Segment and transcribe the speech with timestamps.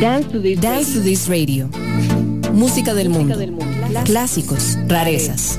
[0.00, 1.68] Dance to This, Dance to this Radio.
[2.54, 3.36] Música del mundo.
[3.36, 4.00] del mundo.
[4.06, 5.58] Clásicos, rarezas.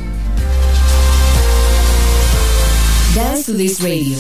[3.14, 4.18] Dance to this Radio.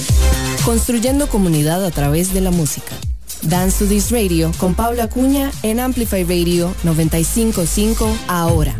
[0.63, 2.95] Construyendo comunidad a través de la música.
[3.41, 8.75] Dance to this Radio con Paula Acuña en Amplify Radio 955 ahora.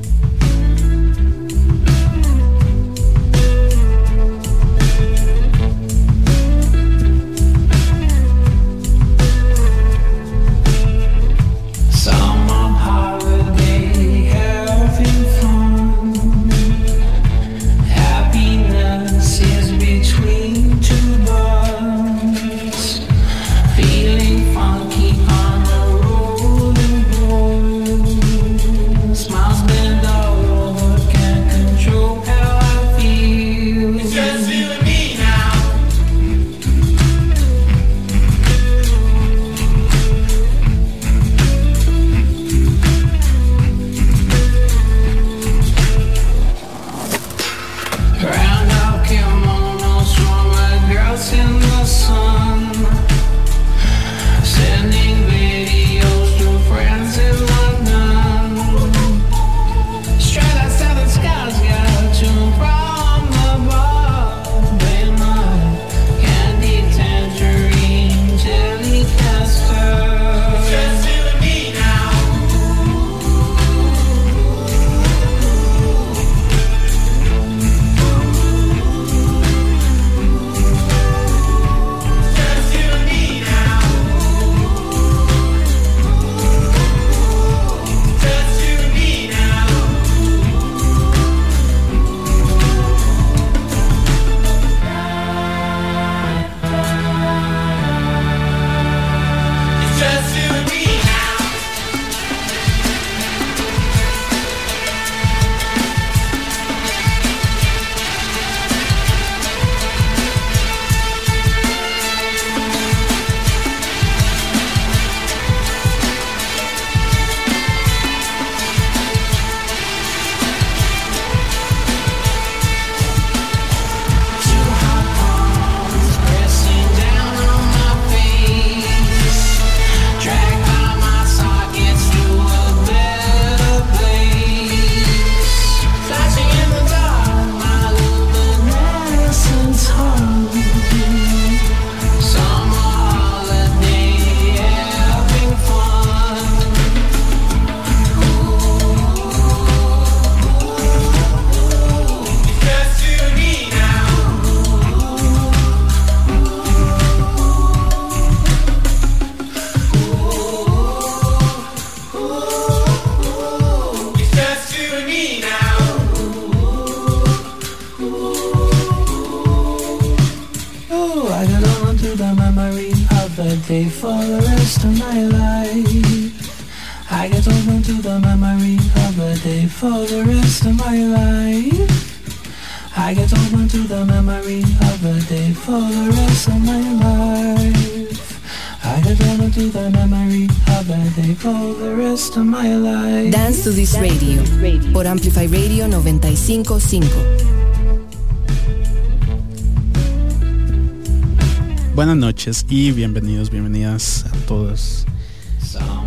[202.71, 205.05] Y bienvenidos, bienvenidas a todos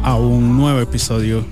[0.03, 1.45] a un nuevo episodio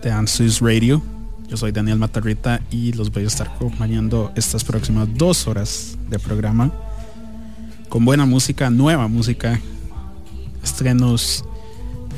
[0.00, 1.02] de Answers Radio.
[1.48, 6.20] Yo soy Daniel Matarrita y los voy a estar acompañando estas próximas dos horas de
[6.20, 6.70] programa
[7.88, 9.60] con buena música, nueva música,
[10.62, 11.44] estrenos,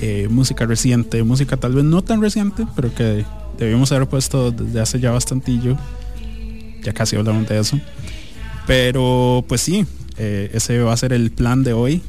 [0.02, 3.24] eh, música reciente, música tal vez no tan reciente, pero que
[3.58, 5.78] debíamos haber puesto desde hace ya bastantillo.
[6.82, 7.80] Ya casi hablamos de eso.
[8.66, 9.86] Pero pues sí,
[10.22, 12.02] eh, ese va a ser el plan de hoy.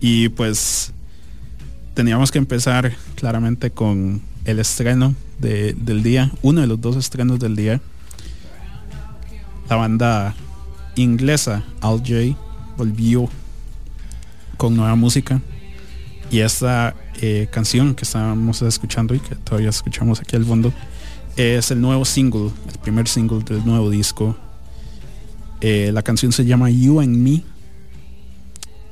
[0.00, 0.92] Y pues
[1.94, 7.38] teníamos que empezar claramente con el estreno de- del día, uno de los dos estrenos
[7.38, 7.80] del día.
[9.70, 10.34] La banda
[10.96, 12.36] inglesa Al J
[12.76, 13.28] volvió
[14.58, 15.40] con nueva música.
[16.30, 20.72] Y esta eh, canción que estábamos escuchando y que todavía escuchamos aquí al fondo
[21.36, 24.36] es el nuevo single, el primer single del nuevo disco.
[25.66, 27.42] Eh, la canción se llama You and Me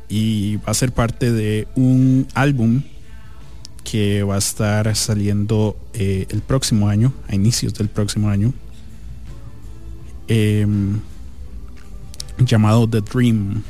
[0.08, 2.80] y va a ser parte de un álbum
[3.84, 8.54] que va a estar saliendo eh, el próximo año, a inicios del próximo año,
[10.28, 10.98] em,
[12.38, 13.62] llamado The Dream,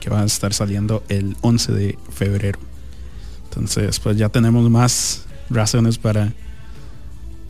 [0.00, 2.58] que va a estar saliendo el 11 de febrero.
[3.44, 6.32] Entonces, pues ya tenemos más razones para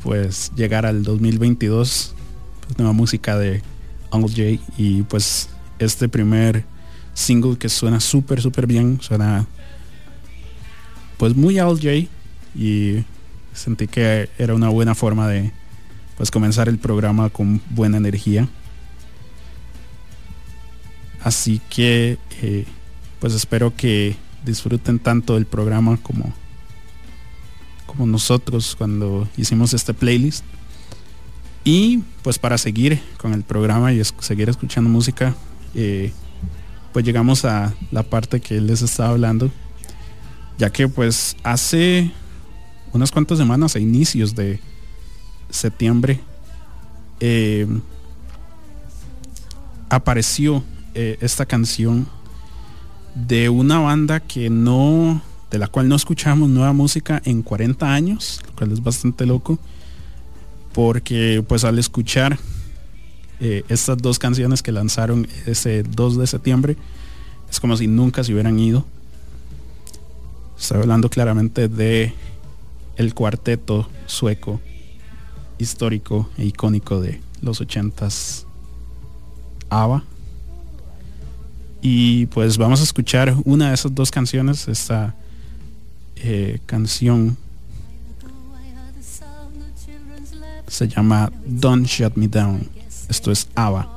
[0.03, 2.15] pues llegar al 2022
[2.61, 3.63] pues, nueva música de
[4.11, 5.49] J y pues
[5.79, 6.65] este primer
[7.15, 9.47] single que suena súper súper bien suena
[11.17, 12.11] pues muy Uncle J
[12.55, 13.05] y
[13.53, 15.53] sentí que era una buena forma de
[16.17, 18.49] pues comenzar el programa con buena energía
[21.23, 22.65] así que eh,
[23.21, 26.33] pues espero que disfruten tanto el programa como
[27.91, 30.45] como nosotros cuando hicimos este playlist.
[31.65, 35.35] Y pues para seguir con el programa y seguir escuchando música,
[35.75, 36.13] eh,
[36.93, 39.51] pues llegamos a la parte que les estaba hablando,
[40.59, 42.11] ya que pues hace
[42.93, 44.61] unas cuantas semanas, a inicios de
[45.51, 46.21] septiembre,
[47.21, 47.67] eh,
[49.89, 50.65] apareció
[50.95, 52.07] eh, esta canción
[53.15, 58.41] de una banda que no de la cual no escuchamos nueva música en 40 años,
[58.47, 59.59] lo cual es bastante loco,
[60.73, 62.39] porque pues al escuchar
[63.41, 66.77] eh, estas dos canciones que lanzaron ese 2 de septiembre,
[67.51, 68.85] es como si nunca se hubieran ido.
[70.59, 72.13] Estoy hablando claramente de
[72.97, 74.61] el cuarteto sueco
[75.59, 78.45] histórico e icónico de los 80s,
[79.71, 80.05] ABBA.
[81.83, 85.15] Y pues vamos a escuchar una de esas dos canciones, esta
[86.17, 87.39] eh, canción
[90.71, 92.69] se llama Don't Shut Me Down.
[93.09, 93.89] Esto es ABBA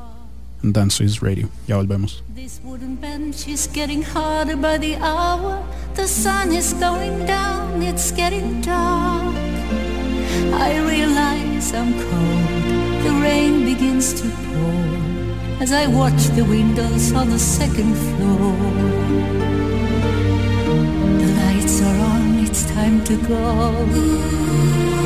[0.63, 1.49] en Dance Swiss Radio.
[1.67, 2.23] Ya volvemos.
[2.35, 5.63] This wooden bench is getting harder by the hour.
[5.93, 9.35] The sun is going down, it's getting dark.
[10.53, 13.03] I realize I'm cold.
[13.03, 18.55] The rain begins to pour as I watch the windows on the second floor.
[21.19, 25.02] The lights are on, it's time to go.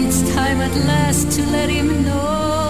[0.00, 2.67] It's time at last to let him know.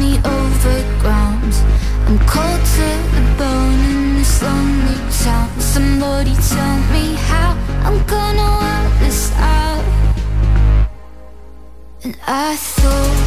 [0.00, 1.52] the overground.
[2.06, 5.48] I'm cold to the bone in this lonely town.
[5.60, 9.84] Somebody tell me how I'm gonna work this out.
[12.04, 13.25] And I thought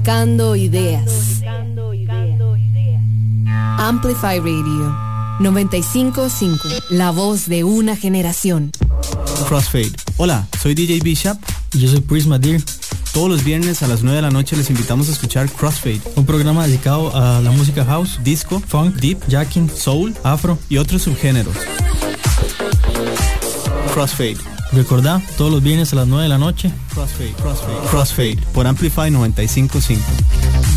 [0.00, 1.42] Amplificando ideas.
[3.78, 4.96] Amplify Radio
[5.40, 8.70] 955, la voz de una generación.
[9.46, 9.92] Crossfade.
[10.16, 11.36] Hola, soy DJ Bishop.
[11.74, 12.62] Y yo soy Prisma Deer.
[13.12, 16.24] Todos los viernes a las 9 de la noche les invitamos a escuchar Crossfade, un
[16.24, 21.56] programa dedicado a la música house, disco, funk, deep, jacking, soul, afro y otros subgéneros.
[23.92, 24.38] Crossfade.
[24.72, 26.70] Recordá, todos los viernes a las 9 de la noche.
[26.94, 30.00] Crossfade, Crossfade, Crossfade por Amplify 955.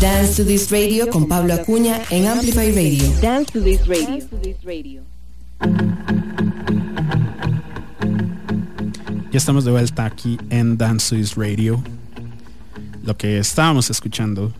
[0.00, 3.08] Dance to this radio con Pablo Acuña en Amplify Radio.
[3.22, 5.04] Dance to this radio.
[9.30, 11.82] Ya estamos de vuelta aquí en Dance to this radio.
[13.04, 14.52] Lo que estábamos escuchando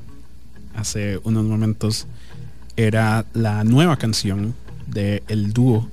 [0.77, 2.07] hace unos momentos
[2.77, 4.55] era la nueva canción
[4.87, 5.89] de el dúo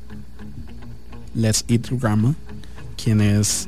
[1.33, 2.36] Let's Eat Rama,
[3.03, 3.67] quienes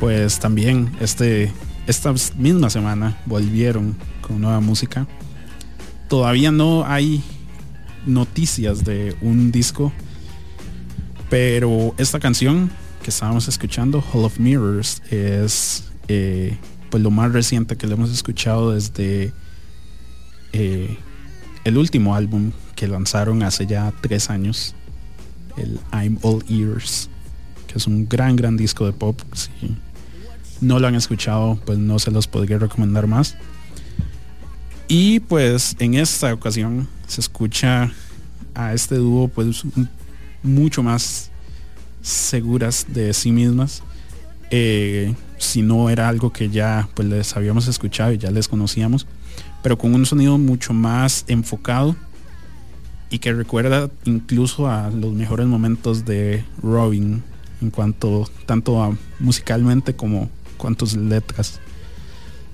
[0.00, 1.52] pues también este
[1.86, 5.06] esta misma semana volvieron con nueva música.
[6.08, 7.22] Todavía no hay
[8.06, 9.92] noticias de un disco,
[11.30, 12.70] pero esta canción
[13.02, 16.58] que estábamos escuchando, Hall of Mirrors, es eh,
[16.90, 19.32] pues lo más reciente que le hemos escuchado desde
[20.52, 20.96] eh,
[21.64, 24.74] el último álbum que lanzaron hace ya tres años,
[25.56, 27.10] el I'm All Ears,
[27.76, 29.20] es un gran, gran disco de pop.
[29.32, 29.50] Si
[30.60, 33.36] no lo han escuchado, pues no se los podría recomendar más.
[34.88, 37.92] Y pues en esta ocasión se escucha
[38.54, 39.64] a este dúo pues
[40.42, 41.30] mucho más
[42.02, 43.82] seguras de sí mismas.
[44.50, 49.06] Eh, si no era algo que ya pues les habíamos escuchado y ya les conocíamos,
[49.62, 51.96] pero con un sonido mucho más enfocado
[53.10, 57.22] y que recuerda incluso a los mejores momentos de Robin
[57.60, 61.60] en cuanto tanto a musicalmente como cuantos letras.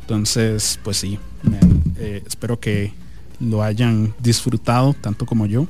[0.03, 1.19] Entonces, pues sí,
[1.99, 2.93] eh, espero que
[3.41, 5.67] lo hayan disfrutado tanto como yo.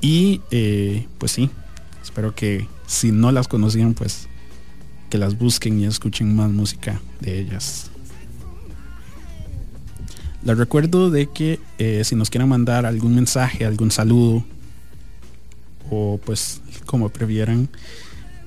[0.00, 1.50] Y eh, pues sí,
[2.02, 4.28] espero que si no las conocían, pues
[5.10, 7.90] que las busquen y escuchen más música de ellas.
[10.44, 14.44] Les recuerdo de que eh, si nos quieren mandar algún mensaje, algún saludo,
[15.90, 17.68] o pues como prefieran,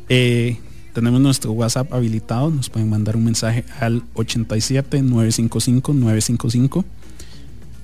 [0.09, 6.85] tenemos nuestro WhatsApp habilitado, nos pueden mandar un mensaje al 87 955 955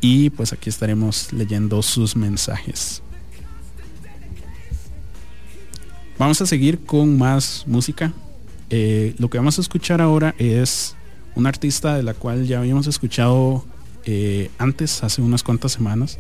[0.01, 3.01] y pues aquí estaremos leyendo sus mensajes.
[6.17, 8.13] Vamos a seguir con más música.
[8.69, 10.95] Eh, lo que vamos a escuchar ahora es
[11.35, 13.65] una artista de la cual ya habíamos escuchado
[14.05, 16.17] eh, antes, hace unas cuantas semanas.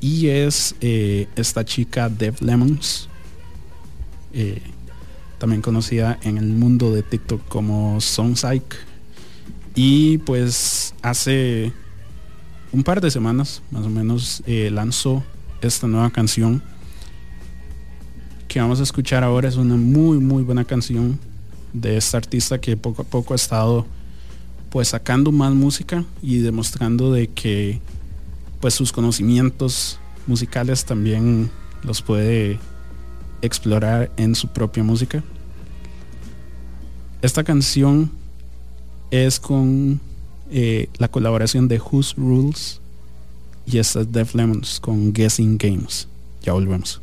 [0.00, 3.08] Y es eh, esta chica Dev Lemons
[5.38, 8.76] también conocida en el mundo de TikTok como Songpsyche.
[9.74, 11.72] Y pues hace
[12.72, 15.22] un par de semanas más o menos eh, lanzó
[15.62, 16.62] esta nueva canción
[18.48, 19.48] que vamos a escuchar ahora.
[19.48, 21.18] Es una muy muy buena canción
[21.72, 23.86] de esta artista que poco a poco ha estado
[24.70, 27.80] pues sacando más música y demostrando de que
[28.60, 31.50] pues sus conocimientos musicales también
[31.82, 32.58] los puede
[33.42, 35.22] explorar en su propia música.
[37.22, 38.10] Esta canción
[39.10, 40.00] es con
[40.50, 42.80] eh, la colaboración de Who's Rules
[43.66, 46.08] y esta es Def Lemons con Guessing Games.
[46.42, 47.02] Ya volvemos.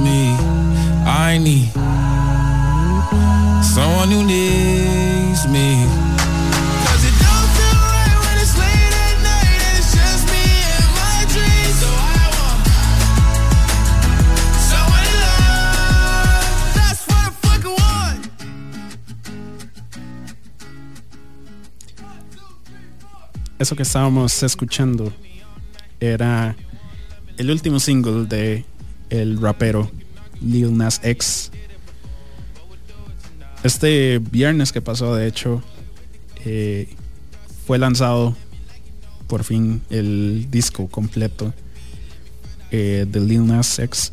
[0.00, 0.34] me.
[1.06, 1.70] I need
[3.62, 5.86] someone who needs me.
[23.58, 25.12] Eso que estábamos escuchando
[25.98, 26.54] era
[27.36, 28.64] el último single de
[29.10, 29.90] el rapero
[30.40, 31.50] Lil Nas X.
[33.62, 35.62] Este viernes que pasó, de hecho,
[36.44, 36.88] eh,
[37.66, 38.36] fue lanzado
[39.26, 41.52] por fin el disco completo
[42.70, 44.12] eh, de Lil Nas X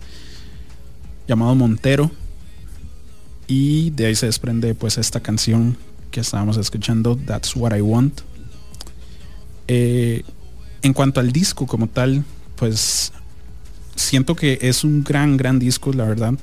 [1.28, 2.12] llamado Montero
[3.48, 5.78] y de ahí se desprende pues esta canción
[6.12, 8.22] que estábamos escuchando That's What I Want
[9.68, 10.24] eh,
[10.82, 12.24] en cuanto al disco como tal,
[12.64, 13.12] pues
[13.94, 16.36] siento que es un gran, gran disco, la verdad,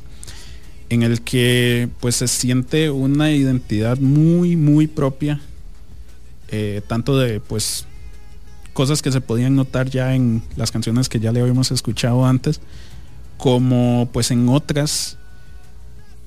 [0.91, 5.41] en el que pues se siente una identidad muy, muy propia,
[6.49, 7.87] eh, tanto de pues
[8.75, 12.61] cosas que se podían notar ya en las canciones que ya le habíamos escuchado antes,
[13.39, 15.17] como pues en otras,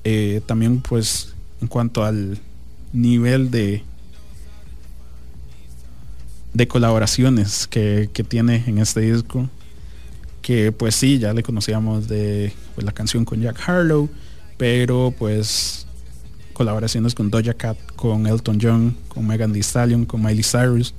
[0.02, 2.40] eh, también pues en cuanto al
[2.92, 3.84] nivel de
[6.52, 9.48] de colaboraciones que, que, tiene en este disco.
[10.44, 14.10] Que pues sí, ya le conocíamos de pues, la canción con Jack Harlow,
[14.58, 15.86] pero pues
[16.52, 20.94] colaboraciones con Doja Cat, con Elton John, con Megan Thee Stallion, con Miley Cyrus.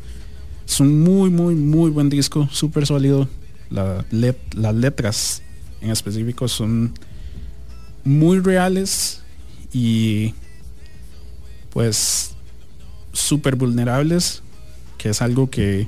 [0.67, 3.29] Es un muy, muy, muy buen disco, súper sólido.
[3.69, 5.43] Las letras
[5.79, 6.93] en específico son
[8.03, 9.21] muy reales
[9.71, 10.33] y
[11.69, 12.35] pues
[13.13, 14.41] súper vulnerables
[14.97, 15.87] que es algo que,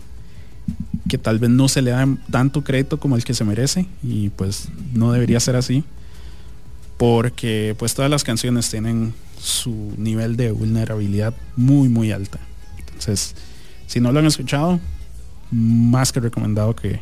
[1.07, 4.29] que tal vez no se le da tanto crédito como el que se merece y
[4.29, 5.83] pues no debería ser así.
[6.97, 12.39] porque pues todas las canciones tienen su nivel de vulnerabilidad muy muy alta.
[12.79, 13.35] Entonces,
[13.85, 14.79] si no lo han escuchado,
[15.51, 16.99] más que recomendado que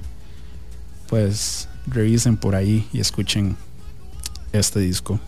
[1.08, 3.56] pues revisen por ahí y escuchen
[4.52, 5.20] este disco.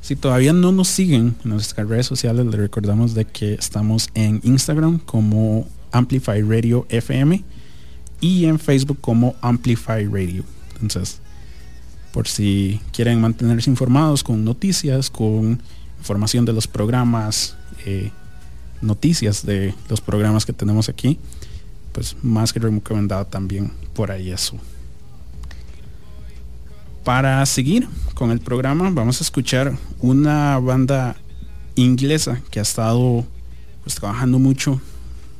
[0.00, 4.40] Si todavía no nos siguen en nuestras redes sociales, les recordamos de que estamos en
[4.42, 7.44] Instagram como Amplify Radio FM
[8.20, 10.44] y en Facebook como Amplify Radio.
[10.80, 11.20] Entonces,
[12.12, 15.62] por si quieren mantenerse informados con noticias, con
[15.98, 18.10] información de los programas, eh,
[18.80, 21.18] noticias de los programas que tenemos aquí,
[21.92, 24.56] pues más que recomendado también por ahí eso.
[27.04, 31.16] Para seguir con el programa vamos a escuchar una banda
[31.74, 33.24] inglesa que ha estado
[33.82, 34.80] pues, trabajando mucho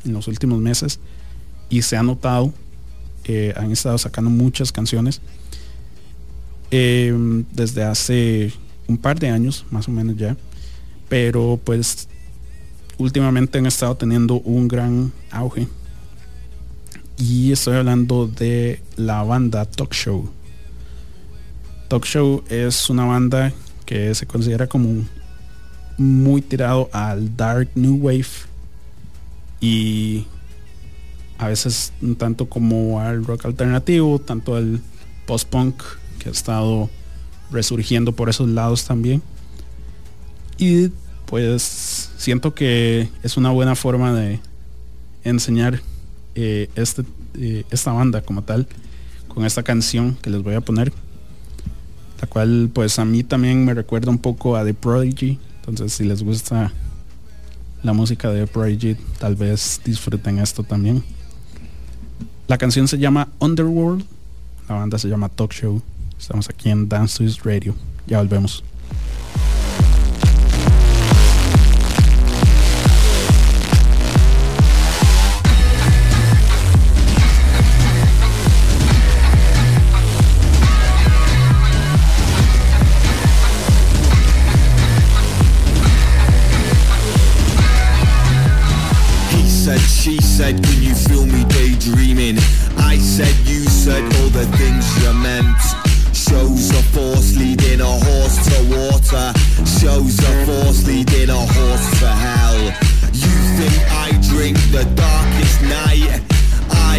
[0.05, 0.99] en los últimos meses
[1.69, 2.53] y se ha notado,
[3.25, 5.21] eh, han estado sacando muchas canciones
[6.71, 7.15] eh,
[7.53, 8.53] desde hace
[8.89, 10.37] un par de años más o menos ya,
[11.09, 12.09] pero pues
[12.99, 15.69] últimamente han estado teniendo un gran auge
[17.19, 20.29] y estoy hablando de la banda Talk Show.
[21.89, 23.53] Talk Show es una banda
[23.87, 25.05] que se considera como
[25.99, 28.27] muy tirado al dark new wave
[29.63, 30.27] y
[31.39, 34.83] a veces tanto como al rock alternativo, tanto al
[35.27, 35.83] post-punk
[36.19, 36.91] que ha estado
[37.51, 39.23] resurgiendo por esos lados también.
[40.59, 40.91] Y
[41.25, 44.41] pues siento que es una buena forma de
[45.25, 45.81] enseñar
[46.35, 47.05] eh, este,
[47.39, 48.67] eh, esta banda como tal
[49.29, 50.93] con esta canción que les voy a poner
[52.23, 55.39] la cual pues a mí también me recuerda un poco a The Prodigy.
[55.57, 56.73] Entonces si les gusta
[57.83, 61.03] la música de Prodigy, tal vez disfruten esto también.
[62.49, 64.05] La canción se llama Underworld,
[64.69, 65.83] la banda se llama Talk Show.
[66.19, 67.75] Estamos aquí en Dance Radio.
[68.07, 68.63] Ya volvemos.
[90.43, 92.37] Said, can you feel me daydreaming?
[92.77, 95.63] I said, you said all the things you meant.
[96.13, 99.27] Shows a force leading a horse to water.
[99.79, 102.59] Shows a force leading a horse to hell.
[103.15, 106.11] You think I drink the darkest night?
[106.91, 106.99] I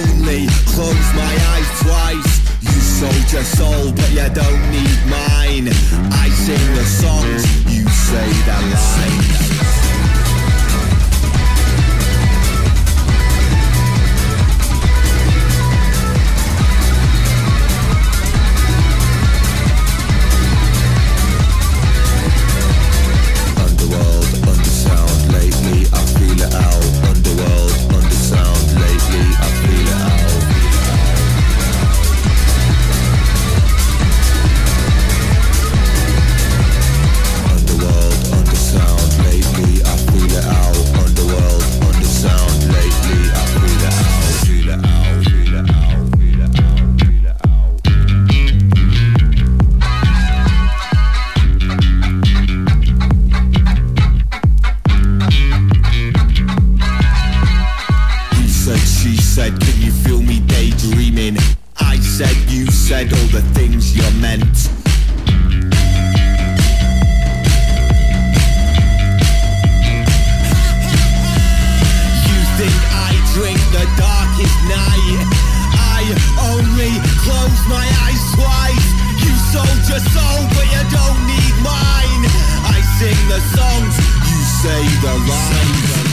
[0.00, 2.32] only close my eyes twice.
[2.72, 5.68] You sold your soul, but you don't need mine.
[6.24, 9.77] I sing the songs, you say the lines.
[62.18, 64.42] said you said all the things you meant.
[64.42, 64.50] You
[72.58, 75.30] think I drink the darkest night?
[75.78, 76.10] I
[76.50, 76.90] only
[77.22, 78.88] close my eyes twice.
[79.22, 82.26] You sold your soul, but you don't need mine.
[82.66, 83.94] I sing the songs,
[84.26, 86.07] you say the lines.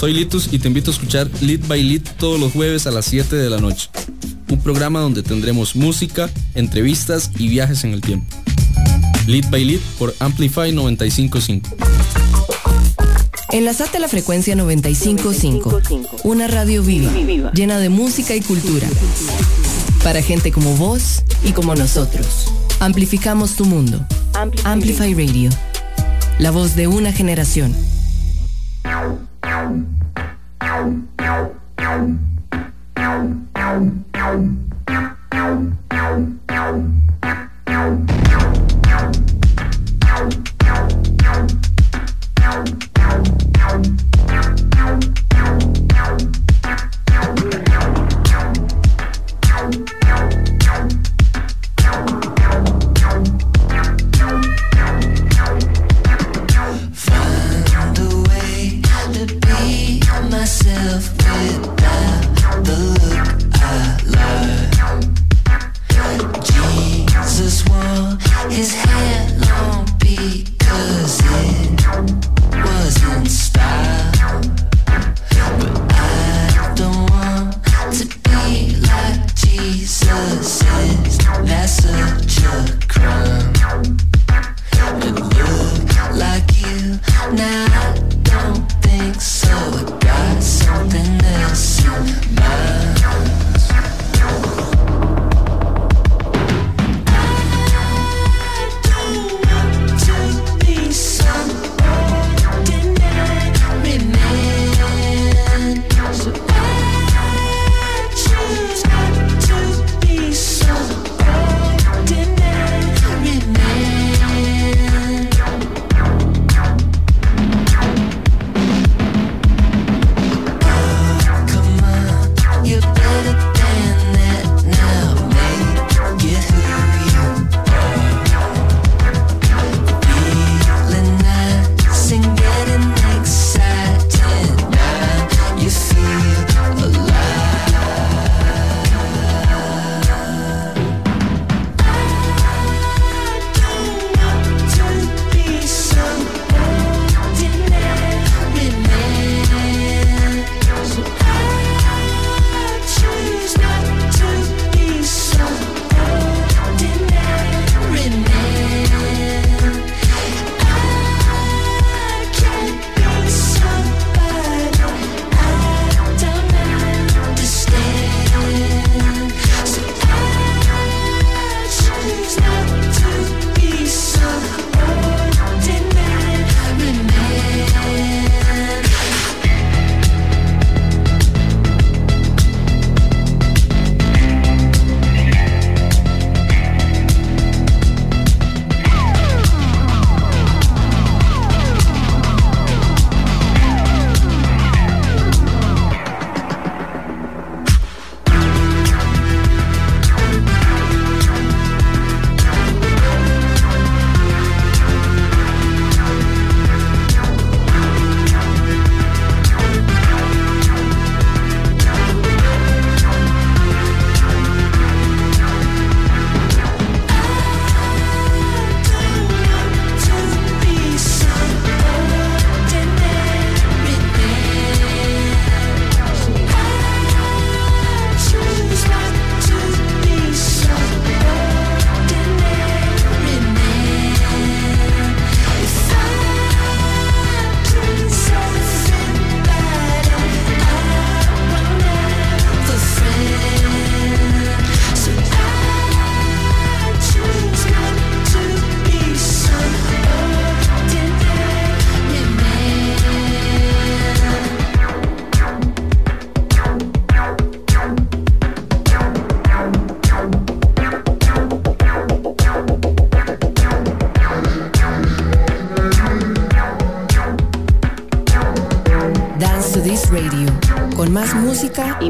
[0.00, 3.04] Soy Litus y te invito a escuchar Lit by Lit todos los jueves a las
[3.04, 3.90] 7 de la noche.
[4.48, 8.34] Un programa donde tendremos música, entrevistas y viajes en el tiempo.
[9.26, 11.76] Lit by Lit por Amplify 955.
[13.52, 15.82] Enlazate a la frecuencia 955,
[16.24, 17.12] una radio viva,
[17.52, 18.88] llena de música y cultura.
[20.02, 22.50] Para gente como vos y como nosotros.
[22.78, 24.02] Amplificamos tu mundo.
[24.64, 25.50] Amplify Radio.
[26.38, 27.76] La voz de una generación.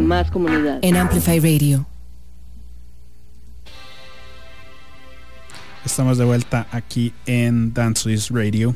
[0.01, 0.79] Y más comunidad.
[0.83, 1.87] en Amplify Radio.
[5.85, 8.75] Estamos de vuelta aquí en Dance to This Radio.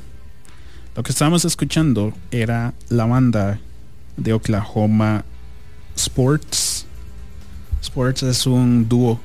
[0.95, 3.59] Lo que estábamos escuchando era la banda
[4.16, 5.25] de Oklahoma
[5.97, 6.87] Sports.
[7.83, 9.20] Sports es un dúo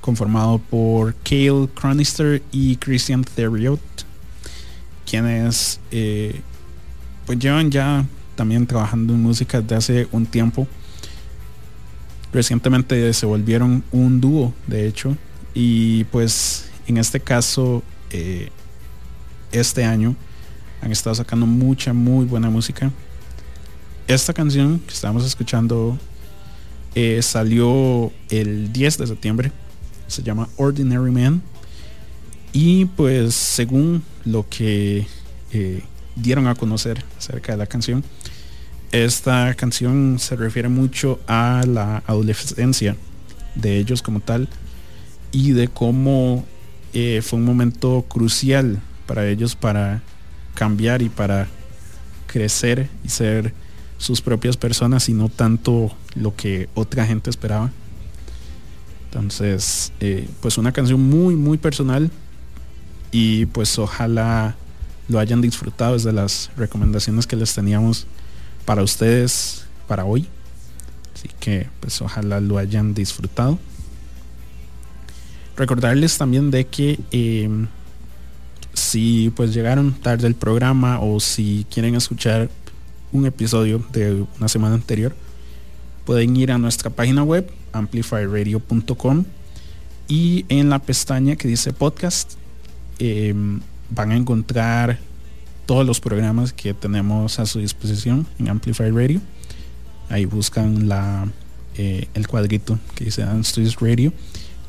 [0.00, 3.80] conformado por Cale Cronister y Christian Theriot,
[5.04, 6.40] quienes eh,
[7.26, 8.04] pues llevan ya
[8.38, 10.68] también trabajando en música desde hace un tiempo.
[12.32, 15.16] Recientemente se volvieron un dúo, de hecho,
[15.54, 18.50] y pues en este caso, eh,
[19.50, 20.14] este año
[20.80, 22.92] han estado sacando mucha, muy buena música.
[24.06, 25.98] Esta canción que estamos escuchando
[26.94, 29.52] eh, salió el 10 de septiembre.
[30.06, 31.42] Se llama Ordinary Man.
[32.52, 35.06] Y pues según lo que
[35.52, 35.82] eh,
[36.20, 38.04] dieron a conocer acerca de la canción,
[38.92, 42.96] esta canción se refiere mucho a la adolescencia
[43.54, 44.48] de ellos como tal
[45.30, 46.44] y de cómo
[46.94, 50.02] eh, fue un momento crucial para ellos para
[50.54, 51.48] cambiar y para
[52.26, 53.52] crecer y ser
[53.98, 57.70] sus propias personas y no tanto lo que otra gente esperaba.
[59.06, 62.10] Entonces, eh, pues una canción muy, muy personal
[63.10, 64.56] y pues ojalá
[65.08, 68.06] lo hayan disfrutado desde las recomendaciones que les teníamos
[68.64, 70.26] para ustedes para hoy.
[71.14, 73.58] Así que pues ojalá lo hayan disfrutado.
[75.56, 77.66] Recordarles también de que em,
[78.74, 82.48] si pues llegaron tarde el programa o si quieren escuchar
[83.10, 85.16] un episodio de una semana anterior,
[86.04, 89.24] pueden ir a nuestra página web amplifyradio.com
[90.06, 92.34] y en la pestaña que dice podcast
[92.98, 93.60] em,
[93.90, 94.98] van a encontrar
[95.66, 99.20] todos los programas que tenemos a su disposición en Amplify Radio.
[100.08, 101.28] Ahí buscan la,
[101.76, 104.12] eh, el cuadrito que dice Studios Radio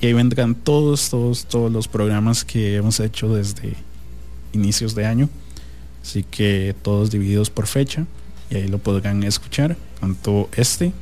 [0.01, 3.75] y ahí vendrán todos, todos, todos los programas que hemos hecho desde
[4.53, 5.29] inicios de año.
[6.01, 8.05] Así que todos divididos por fecha
[8.49, 9.77] y ahí lo podrán escuchar.
[9.99, 10.93] Tanto este,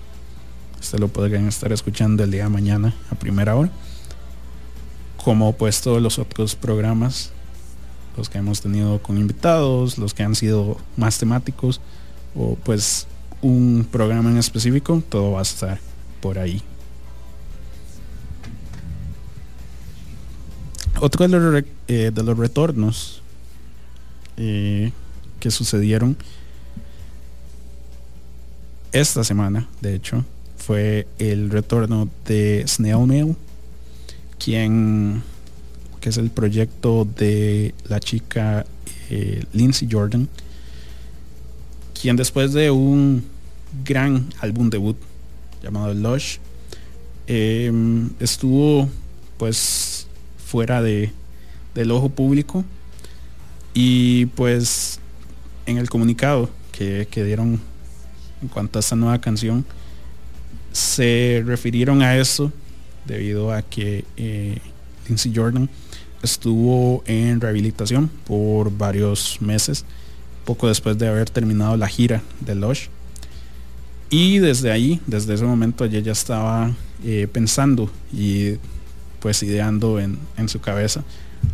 [0.80, 3.72] este lo podrán estar escuchando el día de mañana a primera hora,
[5.24, 7.32] como pues todos los otros programas
[8.18, 11.80] los que hemos tenido con invitados, los que han sido más temáticos
[12.36, 13.08] o pues
[13.42, 15.80] un programa en específico, todo va a estar
[16.20, 16.62] por ahí.
[21.00, 23.22] Otro de los, eh, de los retornos
[24.36, 24.92] eh,
[25.40, 26.18] que sucedieron
[28.92, 30.26] esta semana, de hecho,
[30.58, 33.36] fue el retorno de Snail Mail,
[34.40, 35.22] quien
[36.00, 38.66] que es el proyecto de la chica
[39.10, 40.28] eh, Lindsay Jordan,
[42.00, 43.24] quien después de un
[43.84, 44.98] gran álbum debut
[45.62, 46.38] llamado Lush,
[47.28, 48.90] em, estuvo
[49.38, 50.08] pues
[50.46, 51.12] fuera de,
[51.76, 52.64] del ojo público
[53.74, 55.00] y pues
[55.66, 57.60] en el comunicado que, que dieron
[58.42, 59.66] en cuanto a esta nueva canción
[60.72, 62.52] se refirieron a eso
[63.06, 64.60] debido a que eh,
[65.08, 65.70] Lindsay Jordan
[66.22, 69.86] estuvo en rehabilitación por varios meses,
[70.46, 72.88] poco después de haber terminado la gira de Lush.
[74.10, 76.72] Y desde ahí, desde ese momento, ella ya estaba
[77.04, 78.54] eh, pensando y
[79.20, 81.04] pues ideando en, su cabeza,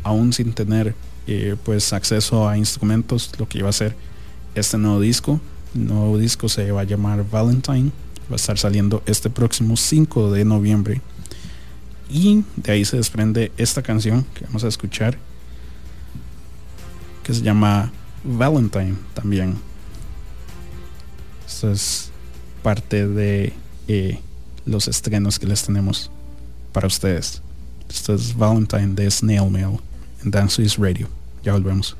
[0.04, 0.94] aún sin tener
[1.26, 3.96] eh, pues acceso a instrumentos, lo que iba a ser
[4.54, 5.40] este nuevo disco.
[5.74, 7.92] El nuevo disco se va a llamar Valentine,
[8.30, 11.02] va a estar saliendo este próximo 5 de noviembre
[12.10, 15.18] y de ahí se desprende esta canción que vamos a escuchar,
[17.24, 17.92] que se llama
[18.24, 19.56] Valentine también.
[21.48, 22.12] Esto es
[22.62, 23.54] parte de
[23.88, 24.20] eh,
[24.66, 26.10] los estrenos que les tenemos
[26.72, 27.42] para ustedes.
[27.90, 29.80] Esto es Valentine de Snail Mail
[30.24, 31.08] en Dance Radio.
[31.44, 31.96] Ya volvemos.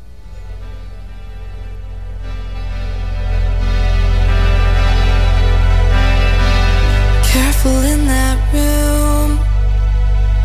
[7.32, 9.03] Careful in that room.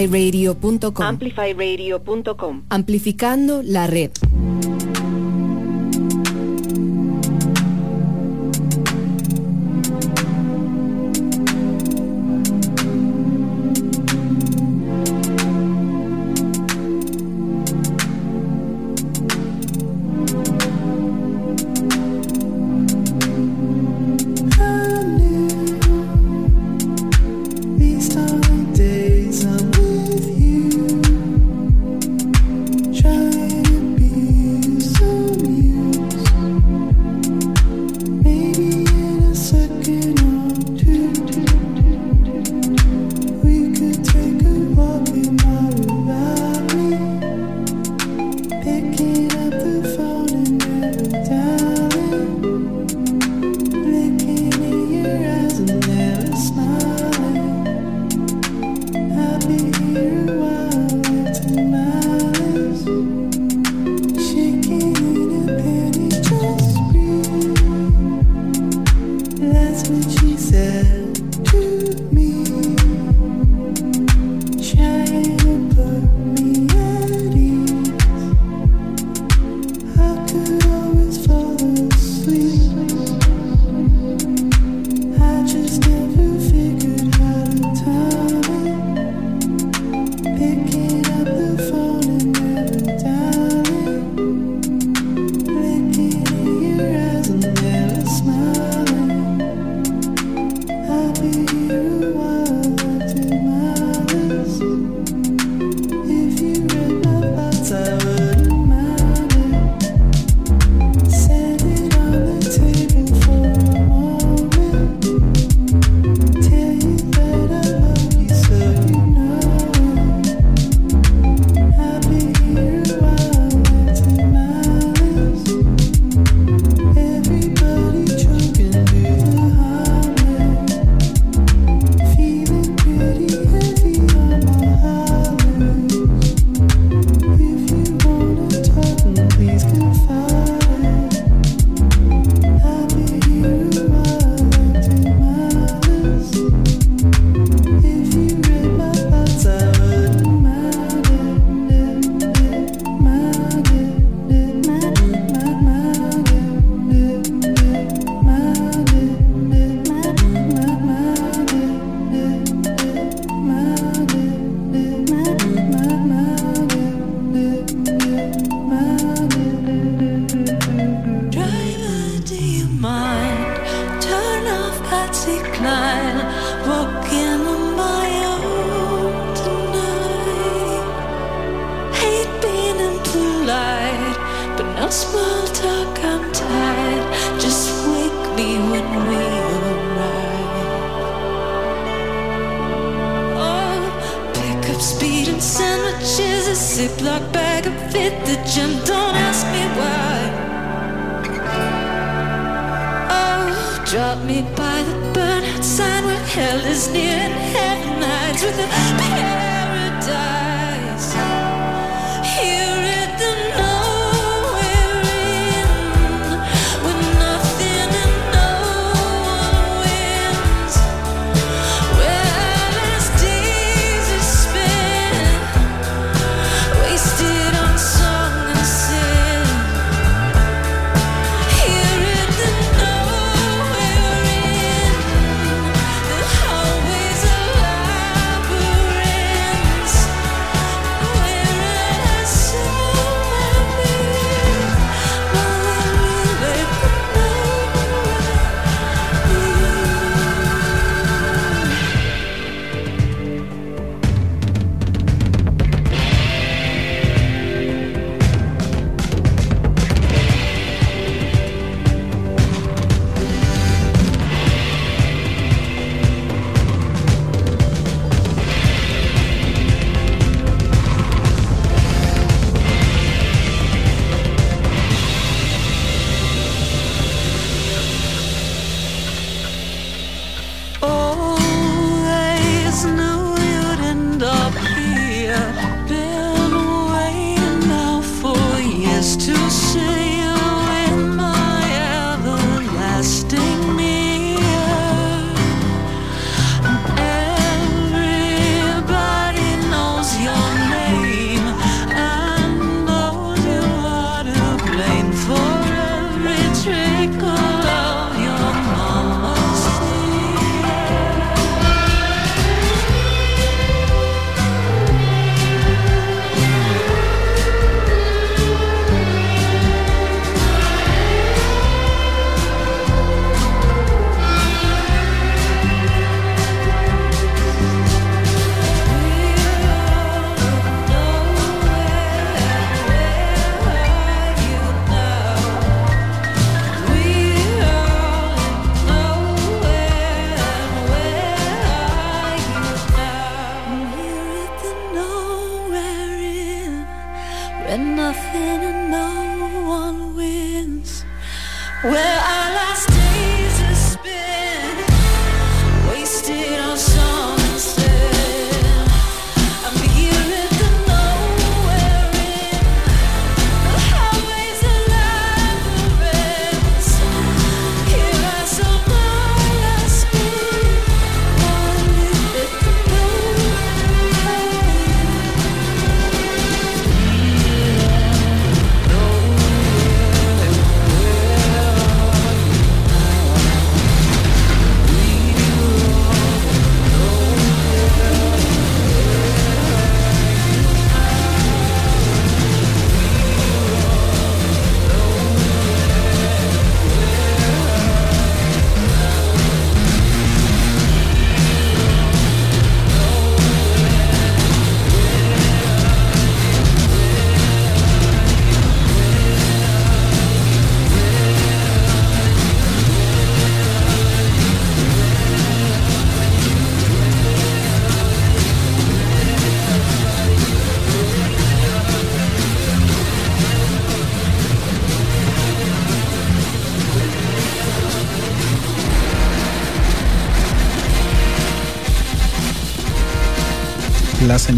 [0.00, 1.04] Amplifyradio.com.
[1.06, 2.62] Amplifyradio.com.
[2.68, 4.10] Amplificando la red.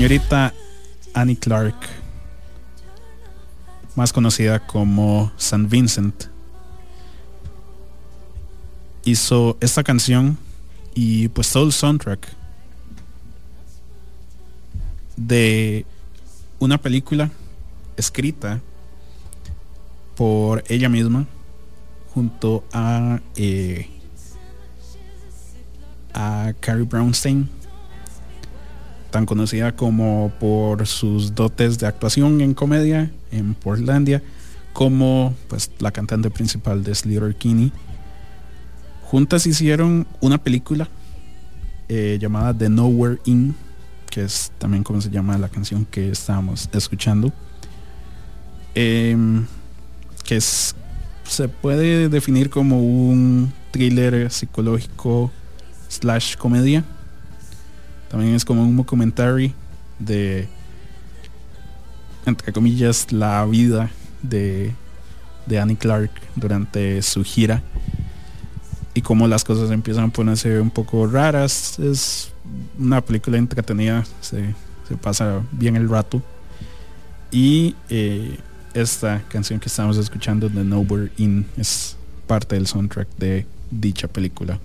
[0.03, 0.53] Señorita
[1.15, 1.77] Annie Clark,
[3.95, 6.25] más conocida como San Vincent,
[9.05, 10.37] hizo esta canción
[10.93, 12.27] y pues todo el soundtrack
[15.17, 15.87] de
[16.59, 17.31] una película
[17.97, 18.61] escrita
[20.17, 21.27] por ella misma
[22.13, 23.89] junto a eh,
[26.13, 27.62] a Carrie Brownstein
[29.13, 34.21] tan conocida como por sus dotes de actuación en comedia en Portlandia
[34.73, 37.71] como pues la cantante principal de Slater Kinney
[39.03, 40.89] juntas hicieron una película
[41.89, 43.55] eh, llamada The Nowhere Inn
[44.11, 47.33] que es también como se llama la canción que estábamos escuchando
[48.75, 49.47] Em,
[50.25, 50.75] que es
[51.25, 55.31] se puede definir como un thriller psicológico
[55.89, 56.85] slash comedia
[58.13, 59.55] también es como un documentary
[59.99, 60.47] de
[62.27, 63.91] entre comillas la vida
[64.23, 64.75] de,
[65.47, 67.63] de Annie Clark durante su gira
[68.93, 71.79] y cómo las cosas empiezan a ponerse un poco raras.
[71.79, 72.31] Es
[72.79, 74.55] una película entretenida, se,
[74.87, 76.23] se pasa bien el rato.
[77.31, 78.37] Y eh,
[78.75, 81.97] esta canción que estamos escuchando de Nowhere In es
[82.27, 84.61] parte del soundtrack de dicha película.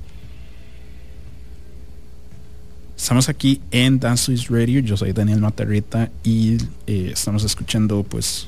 [2.98, 8.48] Estamos aquí en Dance Swiss Radio, yo soy Daniel Matarrita y eh, estamos escuchando pues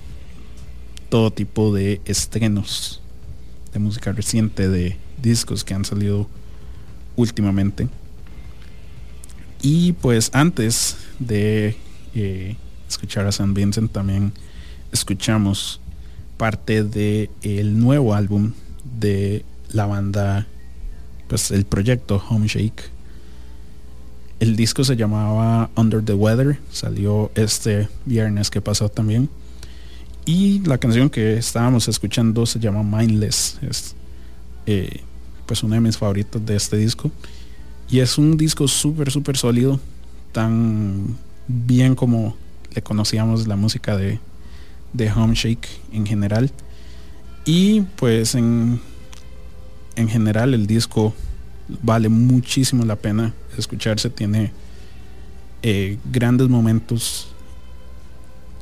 [1.07, 2.99] todo tipo de estrenos
[3.71, 6.27] de música reciente, de discos que han salido
[7.15, 7.87] últimamente.
[9.61, 11.77] Y pues antes de
[12.15, 12.57] eh,
[12.89, 14.33] escuchar a San Vincent también
[14.91, 15.79] escuchamos
[16.37, 18.53] parte de el nuevo álbum
[18.99, 20.47] de la banda
[21.27, 22.98] pues el proyecto Home Shake
[24.39, 29.29] el disco se llamaba Under the Weather salió este viernes que pasó también.
[30.25, 33.95] Y la canción que estábamos escuchando se llama Mindless es
[34.65, 35.01] eh,
[35.45, 37.11] pues una de mis favoritas de este disco.
[37.89, 39.79] Y es un disco súper súper sólido
[40.31, 41.17] tan
[41.47, 42.37] bien como
[42.73, 44.19] le conocíamos la música de
[44.93, 46.51] de Home Shake en general.
[47.45, 48.79] Y pues en
[49.95, 51.13] en general el disco
[51.83, 54.51] vale muchísimo la pena escucharse tiene
[55.61, 57.27] eh, grandes momentos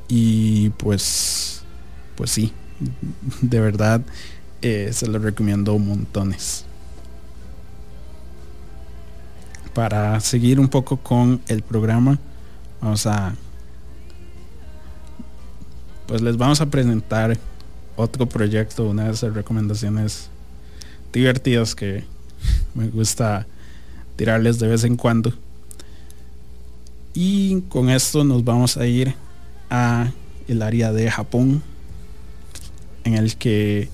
[0.07, 1.63] y pues
[2.15, 2.53] pues sí
[3.41, 4.01] de verdad
[4.61, 6.65] eh, se lo recomiendo montones.
[9.73, 12.17] Para seguir un poco con el programa
[12.81, 13.35] vamos a
[16.07, 17.37] pues les vamos a presentar
[17.95, 20.29] otro proyecto una de esas recomendaciones
[21.11, 22.05] divertidas que
[22.73, 23.45] me gusta
[24.17, 25.33] tirarles de vez en cuando
[27.19, 29.15] y con esto nos vamos a ir
[29.71, 30.11] a
[30.47, 31.63] el área de Japón
[33.03, 33.89] en el que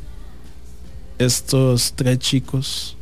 [1.19, 2.97] estos tres chicos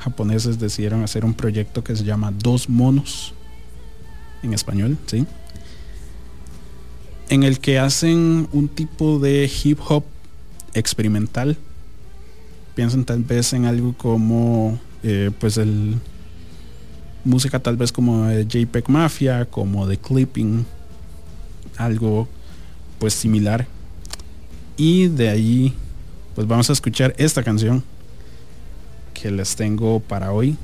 [0.00, 3.32] japoneses decidieron hacer un proyecto que se llama Dos Monos
[4.42, 5.24] en español, ¿sí?
[7.28, 10.02] En el que hacen un tipo de hip hop
[10.74, 11.56] experimental.
[12.74, 16.00] Piensan tal vez en algo como eh, pues el
[17.24, 20.64] música tal vez como de JPEG Mafia, como de Clipping,
[21.76, 22.28] algo
[22.98, 23.66] pues similar.
[24.76, 25.74] Y de ahí
[26.34, 27.82] pues vamos a escuchar esta canción
[29.14, 30.56] que les tengo para hoy.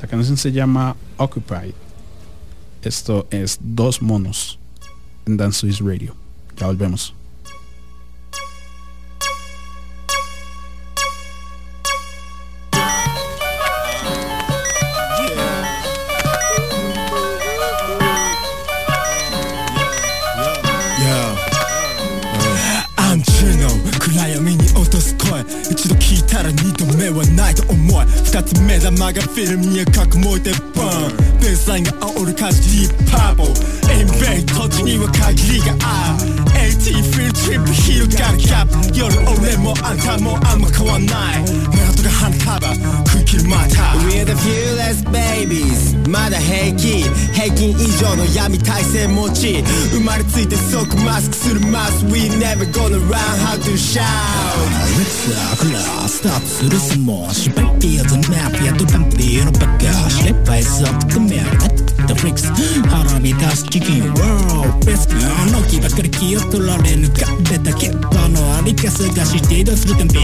[0.00, 1.74] La canción se llama Occupied.
[2.82, 4.58] Esto es Dos Monos
[5.26, 6.14] en Dance Swiss Radio.
[6.56, 7.13] Ya volvemos.
[28.34, 31.38] 二つ目玉がフィルムに赤く燃えてバーン。
[31.38, 36.34] ベースラインが煽る感じディープパーボインベイ土地には限りがある。
[36.58, 38.98] AT フィルトリップ広がるキャップ。
[38.98, 41.46] 夜俺もあんたもあんま変わんない。
[41.46, 42.74] 港が花束
[43.06, 43.94] 食い切るまた。
[44.02, 45.94] We're the fearless babies.
[46.10, 47.06] まだ平気。
[47.38, 49.62] 平均以上の闇体制持ち。
[49.92, 53.14] 生まれついて即マスクするマス We never gonna run
[53.46, 54.02] how to shout.
[54.98, 55.78] レッツアクラ
[56.08, 62.47] スタートする相撲失敗ってやつ マフィアとパンピーのバカ失敗すっとめるネットフリックス
[62.87, 65.15] 腹に出すチキンワールベスト
[65.51, 70.19] の木ばかり気を取られぬかべたけどのありか探して移動するたび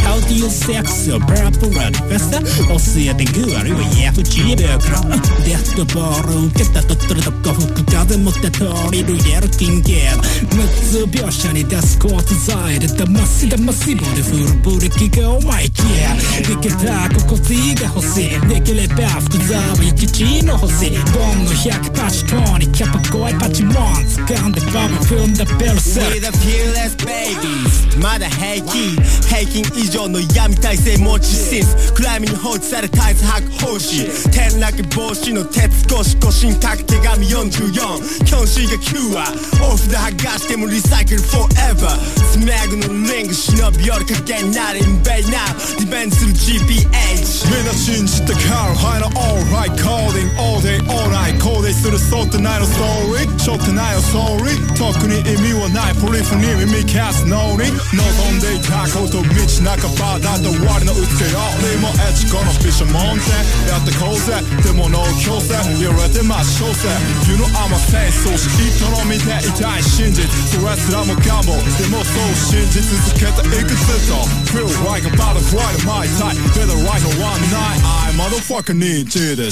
[0.00, 5.00] How do you sex a purple red fest 教えてグーあるいはヤフチーベークラ
[5.44, 10.16] デッドボール受けたとったらどこ吹く風持って通りるやる金ゲー
[10.56, 18.47] ム6つ描写に出すコート材で騙し騙し棒でフルブレーキがお前消えいけた心 地が欲しい。
[18.47, 28.95] できれば福沢諭吉の欲しいボンの100パシコにキャパ怖いパチモン掴んでバブ踏んだベルセ We're the fearless babies まだ平気。
[29.27, 31.25] 平均以上の闇体制持ち
[31.61, 39.25] Since 暗闇に放置され絶えず白奉仕転落防止の鉄格子腰に書く手紙44キョンシーが9は
[39.71, 41.89] オフで剥がしてもリサイクル forever
[42.31, 51.41] スマグのリング忍び寄る影になる Invade now ディベンする GPH みんな信じてから High の Alright Calling all day all night.
[51.41, 53.25] コーデするそうってないの Sorry.
[53.39, 54.53] しょってないの Sorry.
[54.77, 55.95] 特に意味はない。
[55.97, 57.65] ポリフに耳キャスのに。
[57.97, 61.41] 望んでいたこと道半ばだと終わりのうつけよ。
[61.65, 63.33] 俺もエッジこのフィッシュモンテ
[63.73, 64.37] やってこうぜ。
[64.61, 66.89] でも脳強制揺れてましょうぜ
[67.25, 70.21] You know I'm a saint そうし人の見ていたい信じ
[70.53, 74.45] そやつらもかもでもそう信じ続けていくずっと。
[74.53, 79.35] Feel like a butterfly to my type Better like a one night I motherfucking need you
[79.35, 79.51] で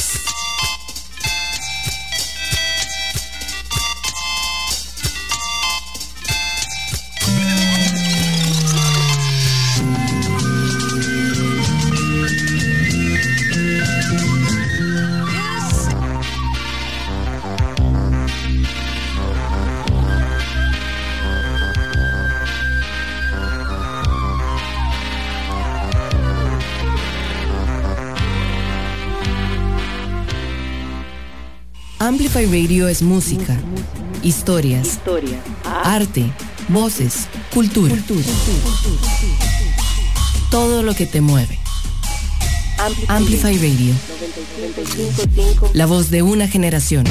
[32.33, 33.59] す「Amplify Radio es música,
[34.23, 34.99] historias,
[35.63, 36.31] arte,
[36.67, 37.95] voces, cultura.
[40.49, 41.59] Todo lo que te mueve.
[43.07, 43.93] Amplify Radio.
[45.73, 47.05] La voz de una generación.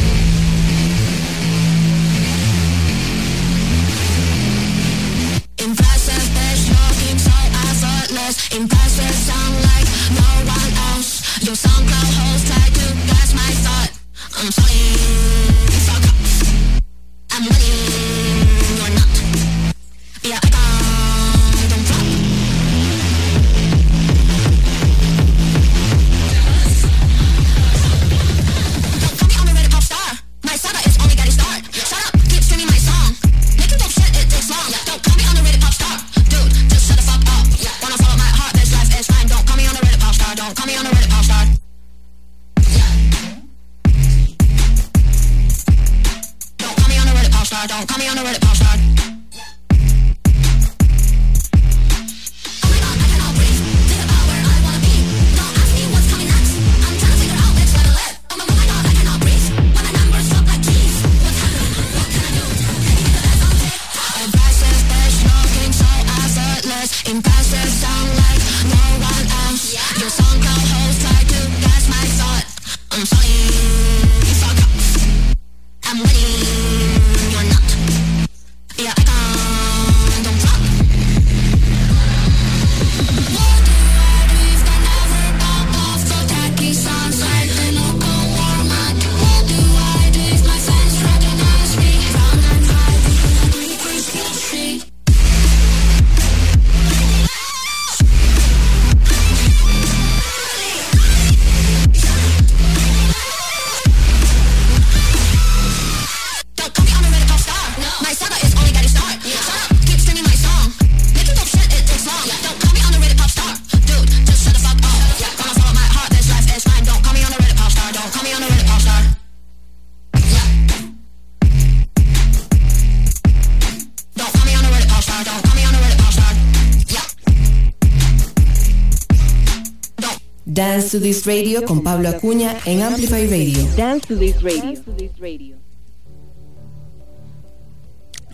[130.92, 133.66] Dance to This Radio con Pablo Acuña en Amplify Radio.
[133.78, 135.56] Dance to this radio.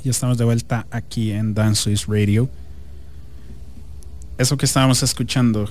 [0.02, 2.50] Ya estamos de vuelta aquí en Dance Swiss Radio.
[4.38, 5.70] Eso que estábamos escuchando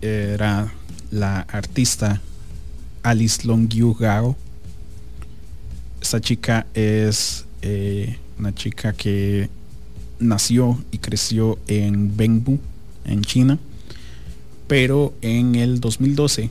[0.00, 0.72] era
[1.10, 2.22] la artista
[3.02, 4.36] Alice Longyu Gao.
[6.00, 9.50] Esta chica es eh, una chica que
[10.18, 12.58] nació y creció en Bengbu,
[13.04, 13.58] en China,
[14.66, 16.50] pero en el 2012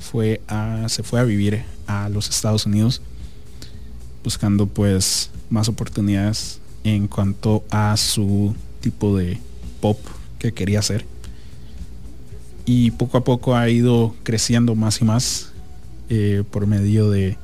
[0.00, 0.40] fue
[0.88, 3.00] se fue a vivir a los Estados Unidos
[4.22, 9.38] buscando pues más oportunidades en cuanto a su tipo de
[9.80, 9.98] pop
[10.38, 11.04] que quería hacer.
[12.66, 15.52] Y poco a poco ha ido creciendo más y más
[16.08, 17.36] eh, por medio de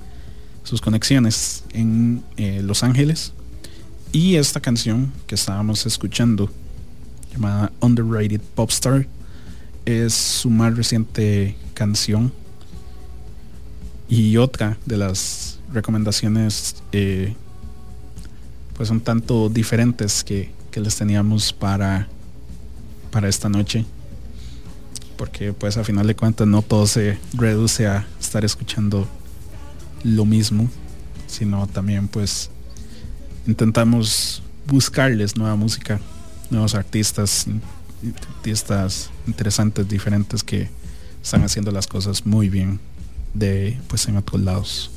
[0.64, 3.32] sus conexiones en eh, Los Ángeles.
[4.12, 6.50] Y esta canción que estábamos escuchando
[7.32, 9.06] llamada Underrated Popstar
[9.84, 12.32] es su más reciente canción.
[14.08, 17.34] Y otra de las recomendaciones eh,
[18.76, 22.08] pues un tanto diferentes que, que les teníamos para
[23.10, 23.84] para esta noche.
[25.16, 29.06] Porque pues a final de cuentas no todo se reduce a estar escuchando
[30.02, 30.70] lo mismo
[31.30, 32.50] sino también pues
[33.46, 36.00] intentamos buscarles nueva música
[36.50, 37.46] nuevos artistas
[38.36, 40.68] artistas interesantes diferentes que
[41.22, 42.80] están haciendo las cosas muy bien
[43.34, 44.90] de pues en otros lados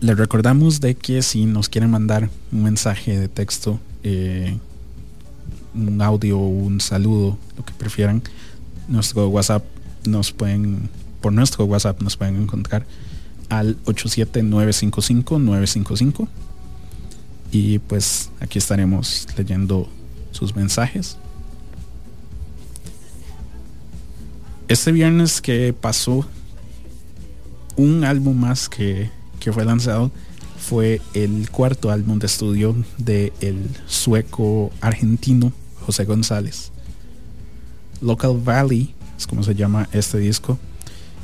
[0.00, 4.58] les recordamos de que si nos quieren mandar un mensaje de texto eh,
[5.74, 8.22] un audio un saludo lo que prefieran
[8.86, 9.64] nuestro whatsapp
[10.06, 10.88] nos pueden
[11.20, 12.86] por nuestro whatsapp nos pueden encontrar
[13.48, 16.28] al 87955-955.
[17.54, 19.88] Y pues aquí estaremos leyendo
[20.32, 21.16] sus mensajes.
[24.66, 26.26] Este viernes que pasó,
[27.76, 30.10] un álbum más que, que fue lanzado
[30.58, 35.52] fue el cuarto álbum de estudio del el sueco argentino
[35.86, 36.72] José González.
[38.00, 40.58] Local Valley es como se llama este disco,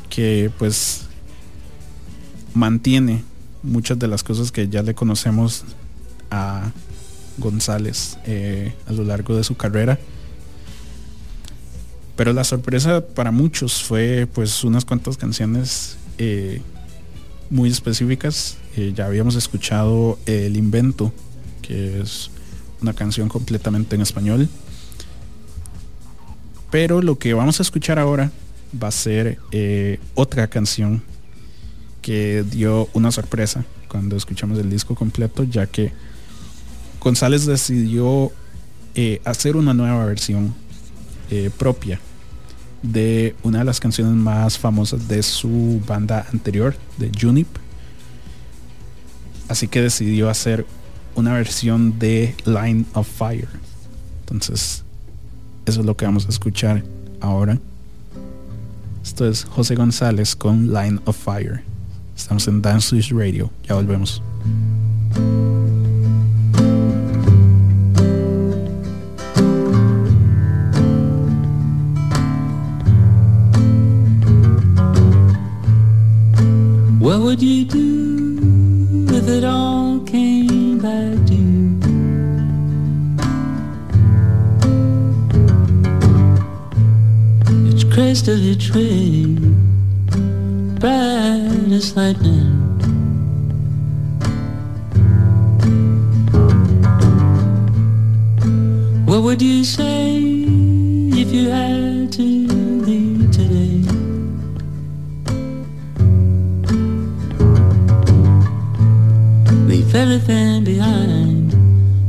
[0.08, 1.08] que pues
[2.54, 3.24] mantiene
[3.64, 5.64] muchas de las cosas que ya le conocemos
[6.30, 6.70] a
[7.38, 9.98] González eh, a lo largo de su carrera.
[12.16, 16.60] Pero la sorpresa para muchos fue pues unas cuantas canciones eh,
[17.48, 18.58] muy específicas.
[18.76, 21.12] Eh, ya habíamos escuchado El Invento,
[21.62, 22.30] que es
[22.82, 24.48] una canción completamente en español.
[26.70, 28.30] Pero lo que vamos a escuchar ahora
[28.80, 31.02] va a ser eh, otra canción
[32.02, 35.92] que dio una sorpresa cuando escuchamos el disco completo, ya que
[37.00, 38.30] González decidió
[38.94, 40.54] eh, hacer una nueva versión
[41.30, 42.00] eh, propia
[42.82, 47.48] de una de las canciones más famosas de su banda anterior, de Junip.
[49.48, 50.66] Así que decidió hacer
[51.14, 53.48] una versión de Line of Fire.
[54.20, 54.84] Entonces,
[55.66, 56.84] eso es lo que vamos a escuchar
[57.20, 57.58] ahora.
[59.02, 61.62] Esto es José González con Line of Fire.
[62.16, 63.50] Estamos en Dance Radio.
[63.66, 64.22] Ya volvemos.
[77.00, 81.80] What would you do if it all came back to you?
[87.72, 87.84] It's
[88.36, 89.34] your tree,
[90.78, 92.60] bright as lightning.
[99.06, 102.49] What would you say if you had to
[109.70, 111.52] Leave everything behind,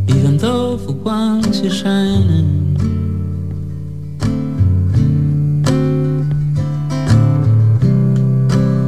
[0.09, 2.75] even though for once you're shining.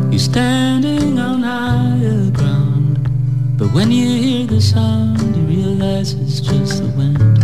[0.09, 2.97] You're standing on higher ground,
[3.59, 7.43] but when you hear the sound, you realize it's just the wind.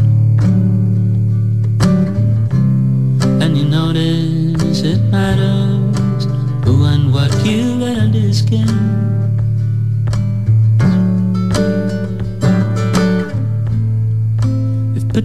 [3.44, 6.26] And you notice it matters
[6.66, 9.09] who and what you let under skin.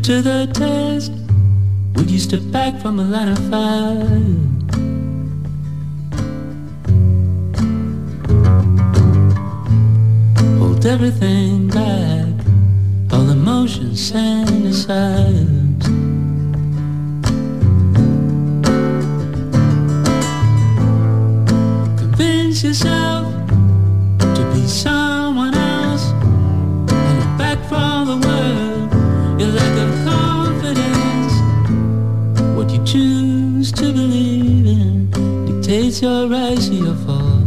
[0.05, 1.12] To the test,
[1.94, 4.05] would you step back from a line of fire?
[10.59, 12.34] Hold everything back,
[13.14, 15.80] all emotions sand aside.
[21.96, 23.32] Convince yourself
[24.18, 25.13] to be someone
[36.05, 37.40] your rise your fall.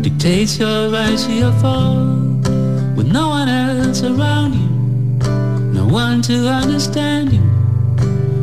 [0.00, 2.06] Dictates your rise your fall.
[2.96, 4.70] With no one else around you,
[5.78, 7.44] no one to understand you,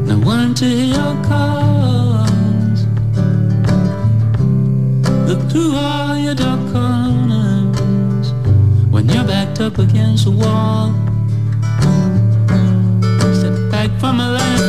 [0.06, 2.80] no one to hear your calls.
[5.30, 8.28] Look through all your dark corners
[8.94, 10.94] when you're backed up against a wall.
[13.40, 14.61] Step back from a line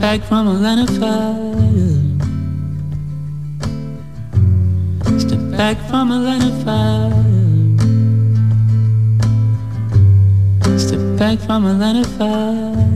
[0.00, 1.34] back from a line of fire.
[5.18, 7.10] Step back from a line of fire.
[10.78, 12.87] Step back from a line of fire.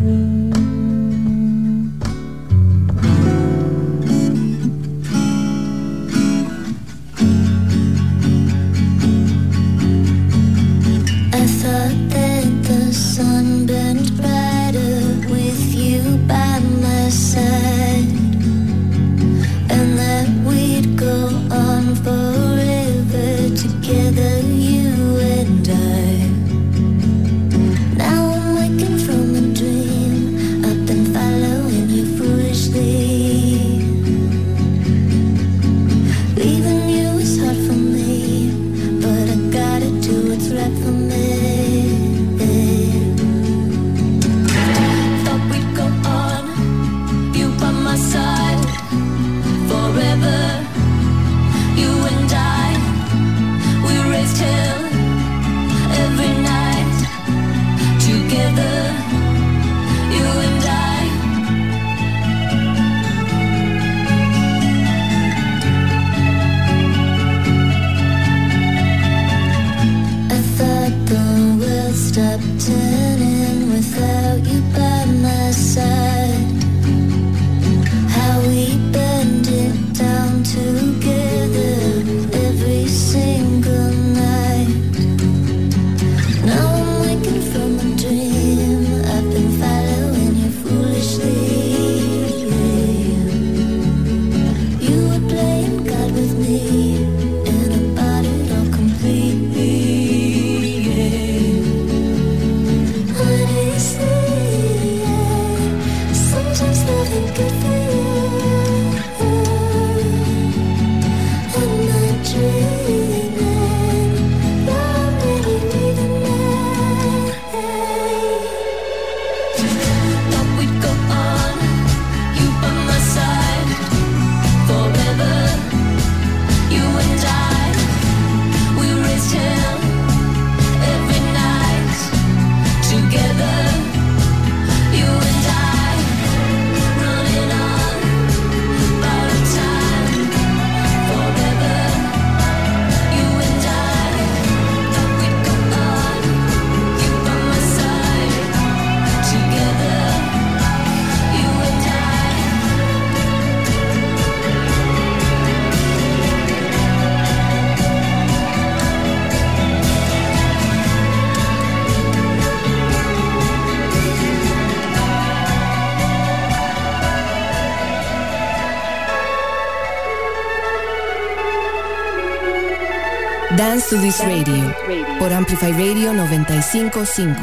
[173.93, 174.75] To This Radio
[175.19, 177.43] por Amplify Radio 955.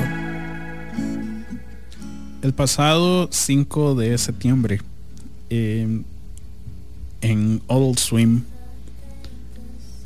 [2.42, 4.82] El pasado 5 de septiembre,
[5.52, 6.02] eh,
[7.22, 8.42] en Adult Swim,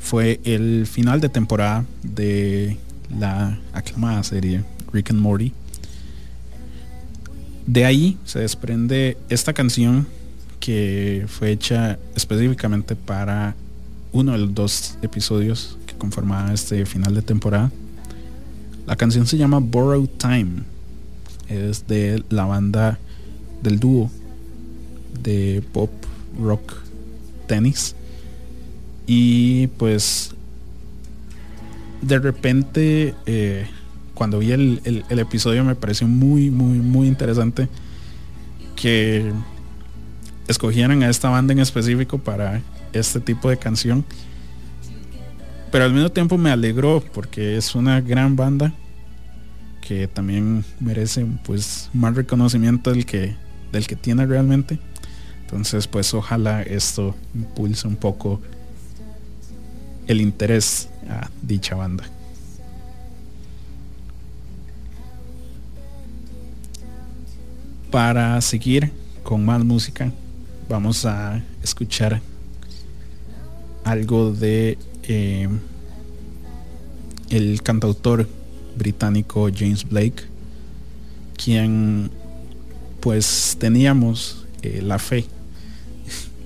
[0.00, 2.76] fue el final de temporada de
[3.08, 5.50] la aclamada serie Rick and Morty.
[7.66, 10.06] De ahí se desprende esta canción
[10.60, 13.54] que fue hecha específicamente para
[14.14, 17.70] uno de los dos episodios que conformaba este final de temporada.
[18.86, 20.62] La canción se llama Borrowed Time.
[21.48, 22.98] Es de la banda
[23.62, 24.10] del dúo
[25.22, 25.90] de pop
[26.40, 26.74] rock
[27.46, 27.94] tenis.
[29.06, 30.30] Y pues
[32.02, 33.66] de repente eh,
[34.14, 37.68] cuando vi el, el- el episodio me pareció muy, muy, muy interesante
[38.76, 39.32] que
[40.48, 42.60] escogieran a esta banda en específico para
[42.94, 44.04] este tipo de canción.
[45.70, 48.72] Pero al mismo tiempo me alegró porque es una gran banda
[49.86, 53.36] que también merece pues más reconocimiento del que,
[53.72, 54.78] del que tiene realmente.
[55.42, 58.40] Entonces pues ojalá esto impulse un poco
[60.06, 62.04] el interés a dicha banda.
[67.90, 68.90] Para seguir
[69.22, 70.10] con más música,
[70.68, 72.20] vamos a escuchar
[73.84, 75.48] algo de eh,
[77.30, 78.28] el cantautor
[78.76, 80.24] británico James Blake,
[81.36, 82.10] quien
[83.00, 85.26] pues teníamos eh, la fe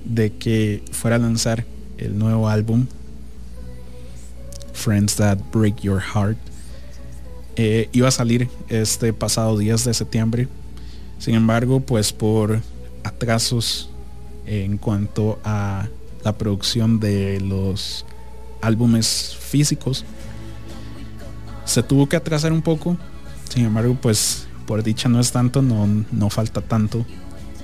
[0.05, 1.65] de que fuera a lanzar
[1.97, 2.85] el nuevo álbum
[4.73, 6.37] Friends That Break Your Heart.
[7.55, 10.47] Eh, iba a salir este pasado 10 de septiembre.
[11.17, 12.61] Sin embargo, pues por
[13.03, 13.89] atrasos
[14.45, 15.89] en cuanto a
[16.23, 18.05] la producción de los
[18.61, 20.05] álbumes físicos,
[21.65, 22.97] se tuvo que atrasar un poco.
[23.49, 27.05] Sin embargo, pues por dicha no es tanto, no, no falta tanto.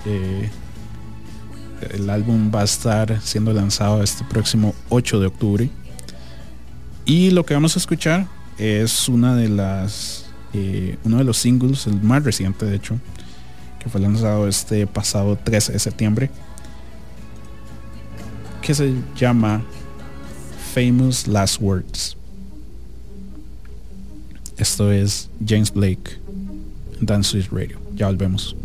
[0.06, 0.49] Eh,
[1.91, 5.69] el álbum va a estar siendo lanzado este próximo 8 de octubre.
[7.06, 8.27] Y lo que vamos a escuchar
[8.57, 10.26] es una de las
[10.57, 12.98] eh, uno de los singles, el más reciente de hecho,
[13.80, 16.32] que fue lanzado este pasado 13 de septiembre,
[18.66, 19.62] que se llama
[20.74, 22.18] Famous Last Words.
[24.58, 26.18] Esto es James Blake,
[27.00, 27.78] Dance Swiss Radio.
[27.96, 28.56] Ya volvemos.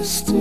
[0.00, 0.39] just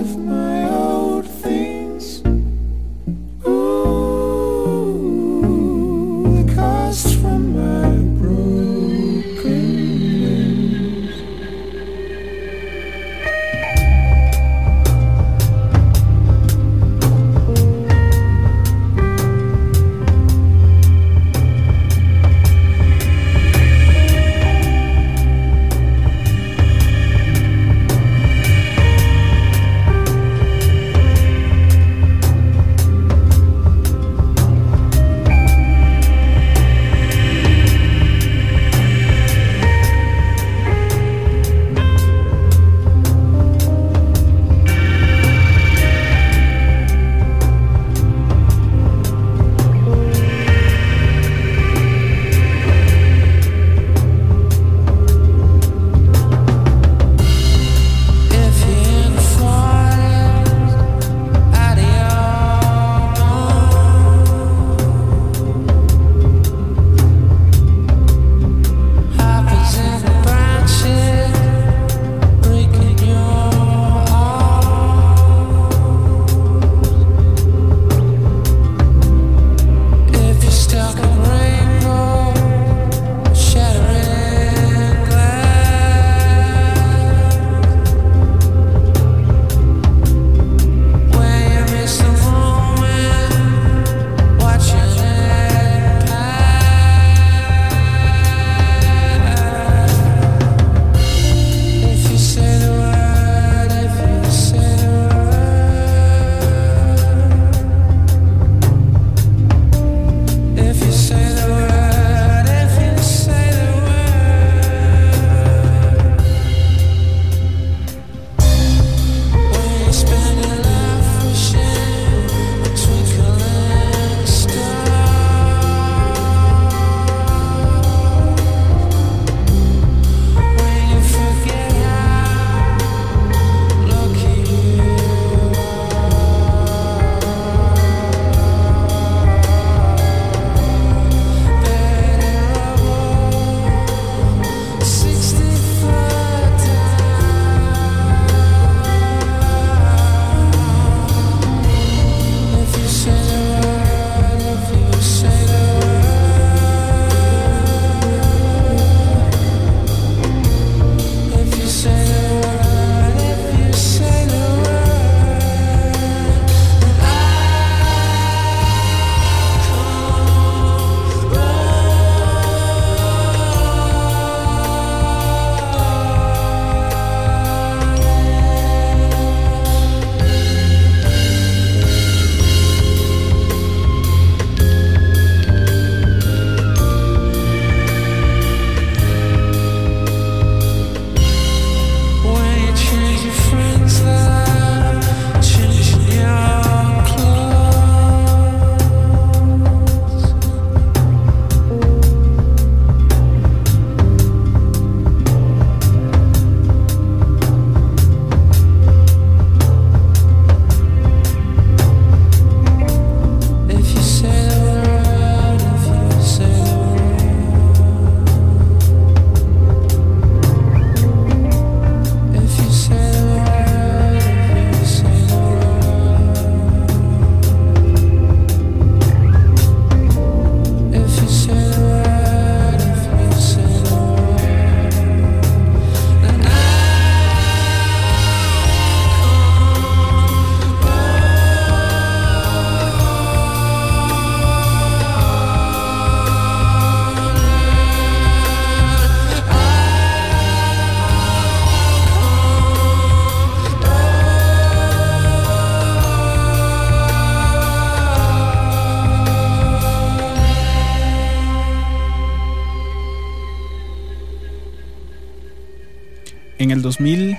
[266.90, 267.38] 2000,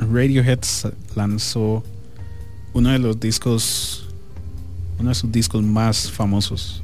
[0.00, 0.60] Radiohead
[1.16, 1.82] lanzó
[2.74, 4.06] uno de los discos,
[4.98, 6.82] uno de sus discos más famosos,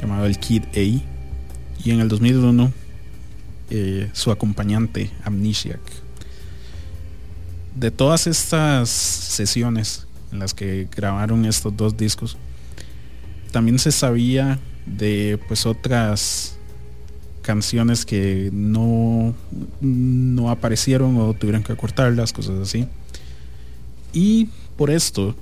[0.00, 0.80] llamado el Kid A.
[0.80, 2.72] Y en el 2001,
[3.70, 5.78] eh, su acompañante, Amnesiac.
[7.76, 12.36] De todas estas sesiones en las que grabaron estos dos discos,
[13.52, 16.57] también se sabía de pues otras
[17.48, 19.32] canciones que no,
[19.80, 22.86] no aparecieron o tuvieron que cortarlas, cosas así.
[24.12, 25.34] Y por esto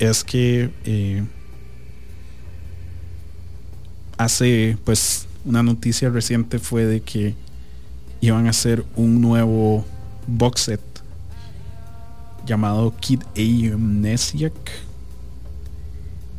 [0.00, 1.22] es que eh,
[4.18, 7.36] hace pues una noticia reciente fue de que
[8.20, 9.86] iban a hacer un nuevo
[10.26, 10.80] box set
[12.44, 14.52] llamado Kid Amnesiac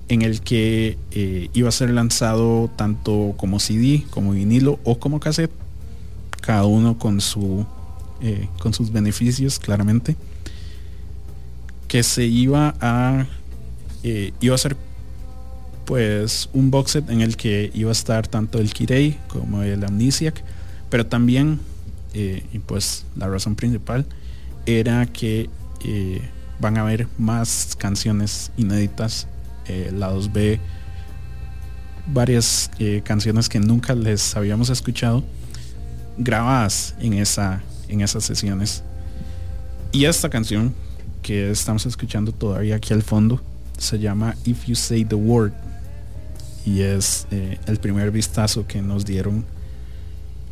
[0.09, 5.19] en el que eh, iba a ser lanzado tanto como CD, como vinilo o como
[5.19, 5.51] cassette,
[6.41, 7.65] cada uno con su
[8.21, 10.15] eh, con sus beneficios claramente,
[11.87, 13.27] que se iba a
[14.03, 14.75] eh, iba a ser
[15.85, 19.83] pues un box set en el que iba a estar tanto el Kirei como el
[19.83, 20.43] Amnesiac,
[20.89, 21.59] pero también
[22.15, 24.07] eh, y pues la razón principal
[24.65, 25.49] era que
[26.59, 29.27] van a haber más canciones inéditas
[29.67, 30.59] eh, lados B,
[32.07, 35.23] varias eh, canciones que nunca les habíamos escuchado,
[36.17, 38.83] grabadas en, esa, en esas sesiones.
[39.91, 40.73] Y esta canción
[41.21, 43.41] que estamos escuchando todavía aquí al fondo
[43.77, 45.53] se llama If You Say the Word
[46.65, 49.45] y es eh, el primer vistazo que nos dieron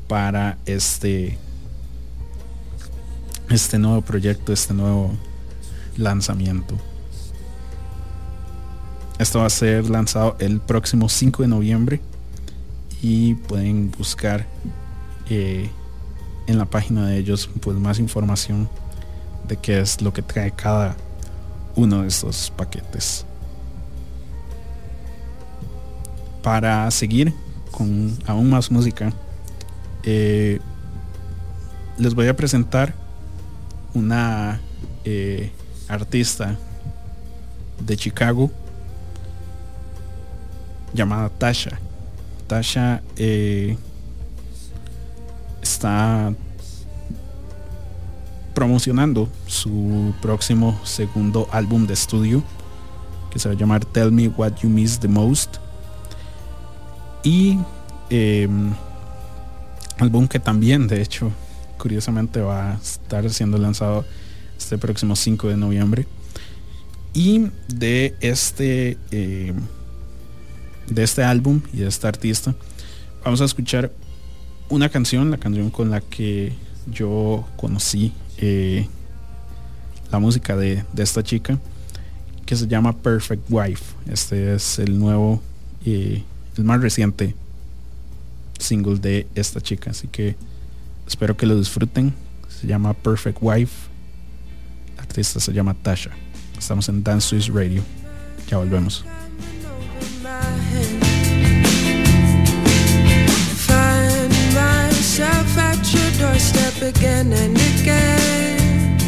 [0.07, 1.37] para este
[3.49, 5.13] este nuevo proyecto, este nuevo
[5.97, 6.77] lanzamiento.
[9.17, 12.01] Esto va a ser lanzado el próximo 5 de noviembre
[13.01, 14.45] y pueden buscar
[15.29, 15.69] eh,
[16.47, 18.69] en la página de ellos pues más información
[19.47, 20.97] de qué es lo que trae cada
[21.77, 23.25] uno de estos paquetes.
[26.43, 27.33] Para seguir
[27.71, 29.13] con aún más música,
[30.03, 30.59] eh,
[31.97, 32.93] les voy a presentar
[33.93, 34.59] una
[35.05, 35.51] eh,
[35.87, 36.57] artista
[37.79, 38.51] de Chicago
[40.95, 41.79] llamada Tasha.
[42.47, 43.77] Tasha eh,
[45.61, 46.33] está
[48.53, 52.43] promocionando su próximo segundo álbum de estudio
[53.29, 55.57] que se va a llamar Tell Me What You Miss the Most
[57.23, 57.59] y
[58.09, 58.47] eh,
[59.97, 61.31] álbum que también de hecho
[61.77, 64.05] curiosamente va a estar siendo lanzado
[64.57, 66.07] este próximo 5 de noviembre
[67.13, 69.53] y de este eh,
[70.89, 72.53] de este álbum y de esta artista
[73.23, 73.91] vamos a escuchar
[74.69, 76.53] una canción la canción con la que
[76.91, 78.87] yo conocí eh,
[80.11, 81.59] la música de, de, esta chica
[82.45, 83.83] que se llama Perfect Wife.
[84.07, 85.41] Este es el nuevo
[85.85, 86.23] eh,
[86.57, 87.35] el más reciente
[88.59, 89.91] single de esta chica.
[89.91, 90.35] Así que
[91.07, 92.13] espero que lo disfruten.
[92.49, 93.89] Se llama Perfect Wife.
[94.95, 96.11] La artista se llama Tasha.
[96.57, 97.83] Estamos en Dance Swiss Radio.
[98.47, 99.03] Ya volvemos
[106.85, 108.99] again and again.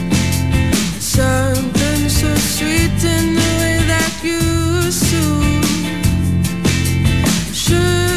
[0.99, 4.41] Something so sweet in the way that you
[4.91, 5.65] soothe.
[7.53, 8.16] Should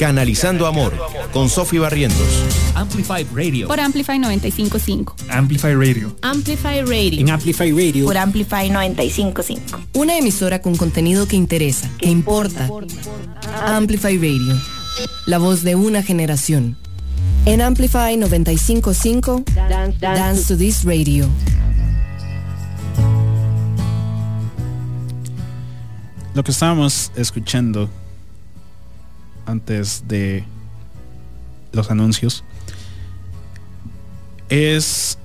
[0.00, 0.94] Canalizando Amor
[1.30, 2.26] con Sofi Barrientos.
[2.74, 3.68] Amplify Radio.
[3.68, 5.14] Por Amplify 955.
[5.28, 6.16] Amplify Radio.
[6.22, 7.20] Amplify Radio.
[7.20, 8.06] En Amplify Radio.
[8.06, 9.78] Por Amplify 955.
[9.92, 12.70] Una emisora con contenido que interesa, que importa.
[13.66, 14.58] Amplify Radio.
[15.26, 16.78] La voz de una generación.
[17.44, 19.44] En Amplify 955,
[20.00, 21.28] Dance to This Radio.
[26.32, 27.90] Lo que estábamos escuchando
[29.50, 30.44] antes de
[31.72, 32.44] los anuncios
[34.48, 35.18] es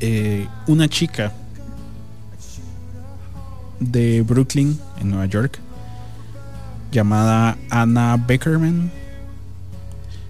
[0.00, 1.32] eh, una chica
[3.80, 5.58] de Brooklyn, en Nueva York,
[6.90, 8.90] llamada Anna Beckerman.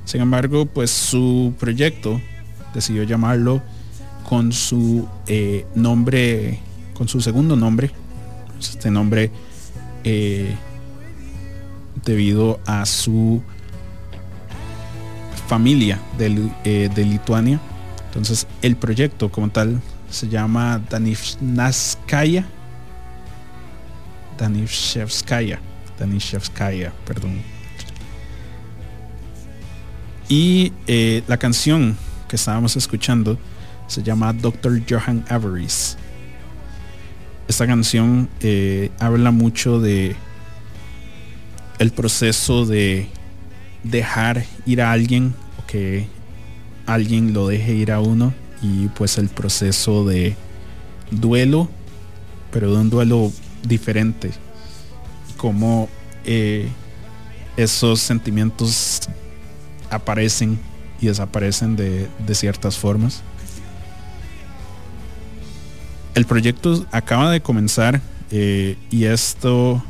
[0.04, 2.20] Sin embargo, pues su proyecto
[2.74, 3.62] decidió llamarlo
[4.28, 6.60] con su eh, nombre,
[6.94, 7.90] con su segundo nombre,
[8.60, 9.30] este nombre
[10.04, 10.54] eh,
[12.08, 13.42] debido a su
[15.46, 17.60] familia de, eh, de Lituania.
[18.06, 22.46] Entonces el proyecto como tal se llama Danishnaskaya.
[24.38, 25.60] Danishevskaya.
[25.98, 27.42] Danishevskaya, perdón.
[30.30, 31.94] Y eh, la canción
[32.26, 33.38] que estábamos escuchando
[33.86, 34.80] se llama Dr.
[34.88, 35.98] Johan Averies.
[37.48, 40.16] Esta canción eh, habla mucho de
[41.78, 43.08] el proceso de
[43.84, 46.06] dejar ir a alguien o que
[46.86, 50.36] alguien lo deje ir a uno y pues el proceso de
[51.10, 51.68] duelo
[52.50, 53.32] pero de un duelo
[53.62, 54.30] diferente.
[55.36, 55.88] Como
[56.24, 56.68] eh,
[57.56, 59.02] esos sentimientos
[59.90, 60.58] aparecen
[61.00, 63.22] y desaparecen de, de ciertas formas.
[66.14, 68.00] El proyecto acaba de comenzar
[68.30, 69.82] eh, y esto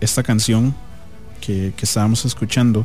[0.00, 0.74] esta canción
[1.46, 2.84] que, estábamos escuchando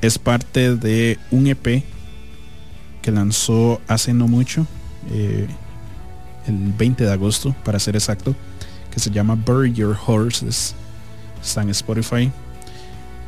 [0.00, 1.84] es parte de un EP
[3.02, 4.66] que lanzó hace no mucho,
[5.10, 5.46] eh,
[6.46, 8.34] el 20 de agosto para ser exacto,
[8.90, 10.74] que se llama Bury Your Horses.
[11.42, 12.30] Está en Spotify.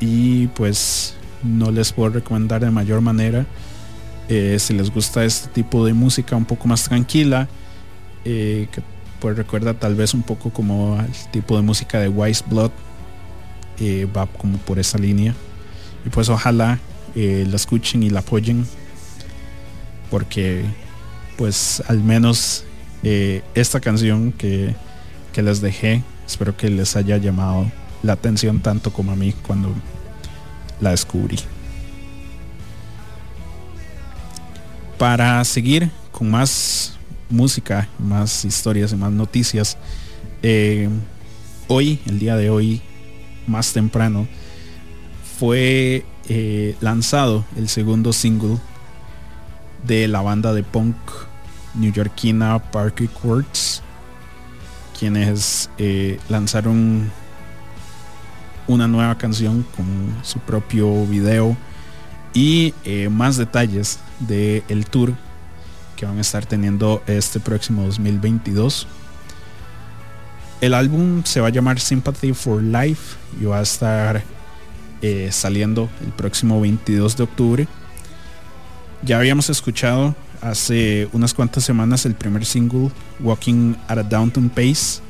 [0.00, 3.46] Y pues no les puedo recomendar de mayor manera.
[4.28, 7.48] eh, si les gusta este tipo de música un poco más tranquila,
[8.24, 8.80] eh, que
[9.18, 12.70] pues recuerda tal vez un poco como el tipo de música de Wise Blood,
[14.16, 15.34] va como por esa línea.
[16.04, 16.78] Y pues ojalá
[17.14, 18.66] eh, la escuchen y la apoyen.
[20.10, 20.64] Porque
[21.36, 22.64] pues al menos
[23.02, 24.74] eh, esta canción que,
[25.32, 27.70] que les dejé, espero que les haya llamado
[28.02, 29.72] la atención tanto como a mí cuando
[30.80, 31.38] la descubrí.
[34.98, 36.98] Para seguir con más
[37.30, 39.78] música, más historias y más noticias,
[40.42, 40.88] eh,
[41.68, 42.82] hoy, el día de hoy,
[43.46, 44.26] más temprano,
[45.38, 48.58] fue eh, lanzado el segundo single
[49.86, 50.96] de la banda de punk
[51.74, 53.82] newyorkina Parky Quartz,
[54.98, 57.10] quienes eh, lanzaron
[58.66, 59.86] una nueva canción con
[60.22, 61.56] su propio video
[62.34, 65.14] y eh, más detalles del el tour
[65.96, 68.86] que van a estar teniendo este próximo 2022.
[70.60, 74.22] El álbum se va a llamar Sympathy for Life y va a estar
[75.00, 77.68] eh, saliendo el próximo 22 de octubre.
[79.02, 85.00] Ya habíamos escuchado hace unas cuantas semanas el primer single Walking at a Downtown Pace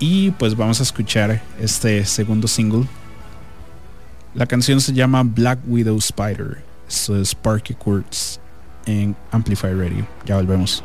[0.00, 2.86] y pues vamos a escuchar este segundo single.
[4.34, 6.58] La canción se llama Black Widow Spider.
[6.88, 8.40] Esto es Sparky Quartz
[8.86, 10.06] en Amplify Radio.
[10.24, 10.82] Ya volvemos.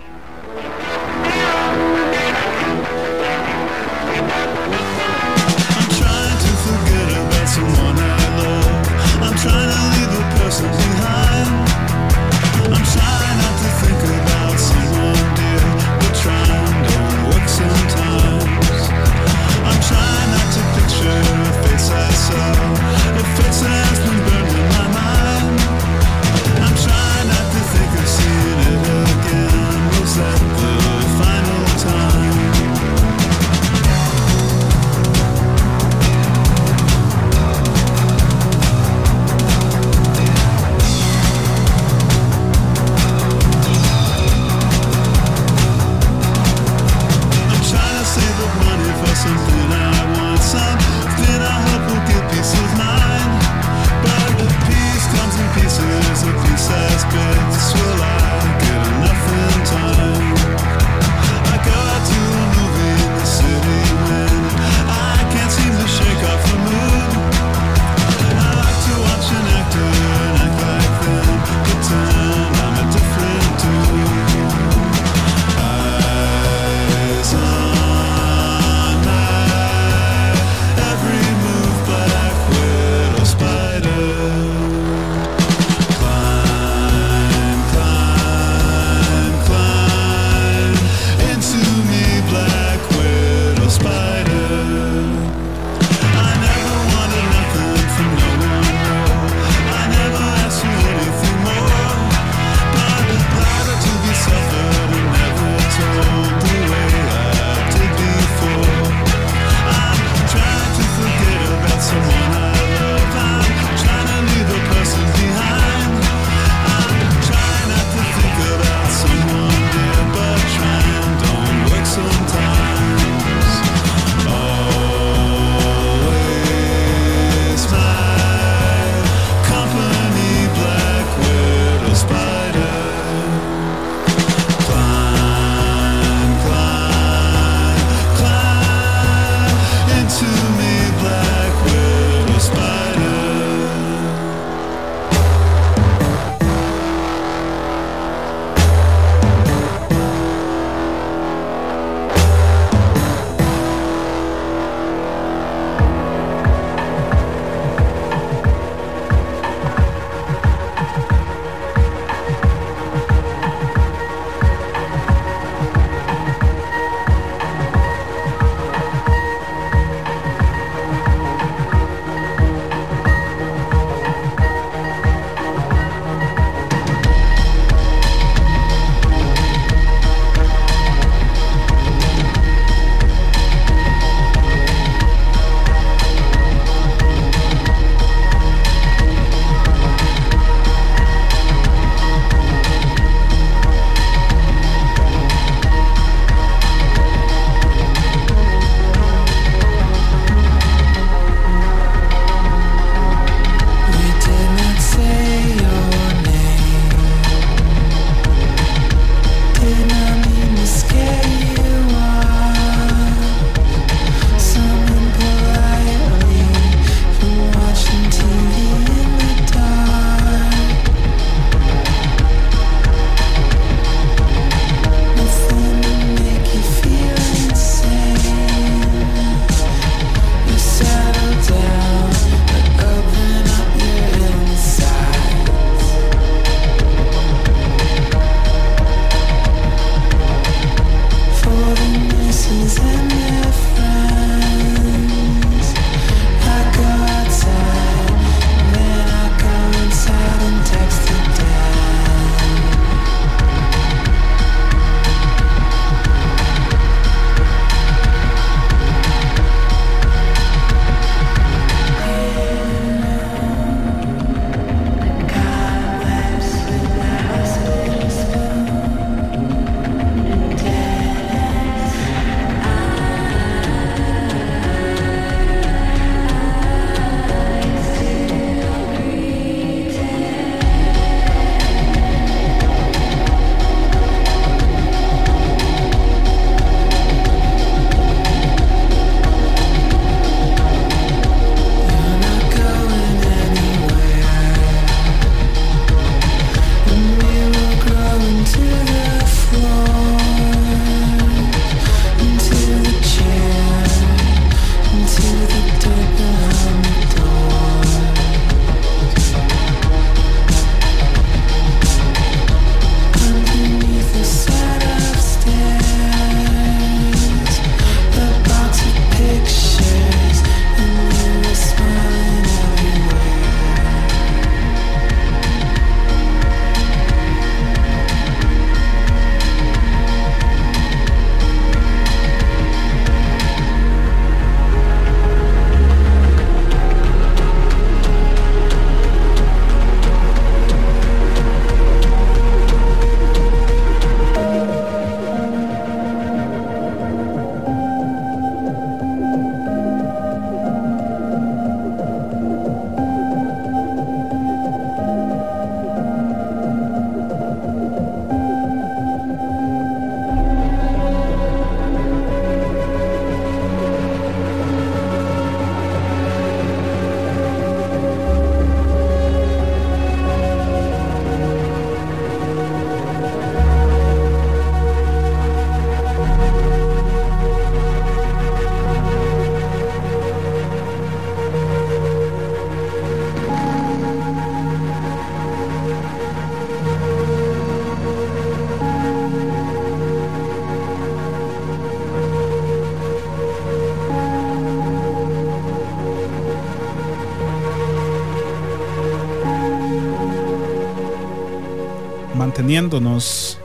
[402.63, 403.59] Manteniéndonos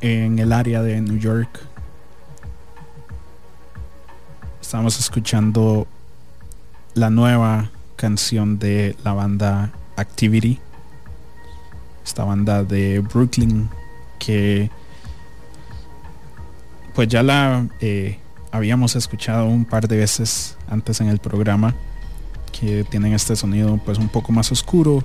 [0.00, 1.66] en el área de New York.
[4.60, 5.88] Estamos escuchando
[6.94, 10.60] la nueva canción de la banda Activity.
[12.04, 13.68] Esta banda de Brooklyn
[14.20, 14.70] que
[16.94, 18.20] pues ya la eh,
[18.52, 21.74] habíamos escuchado un par de veces antes en el programa
[22.52, 25.02] que tienen este sonido pues un poco más oscuro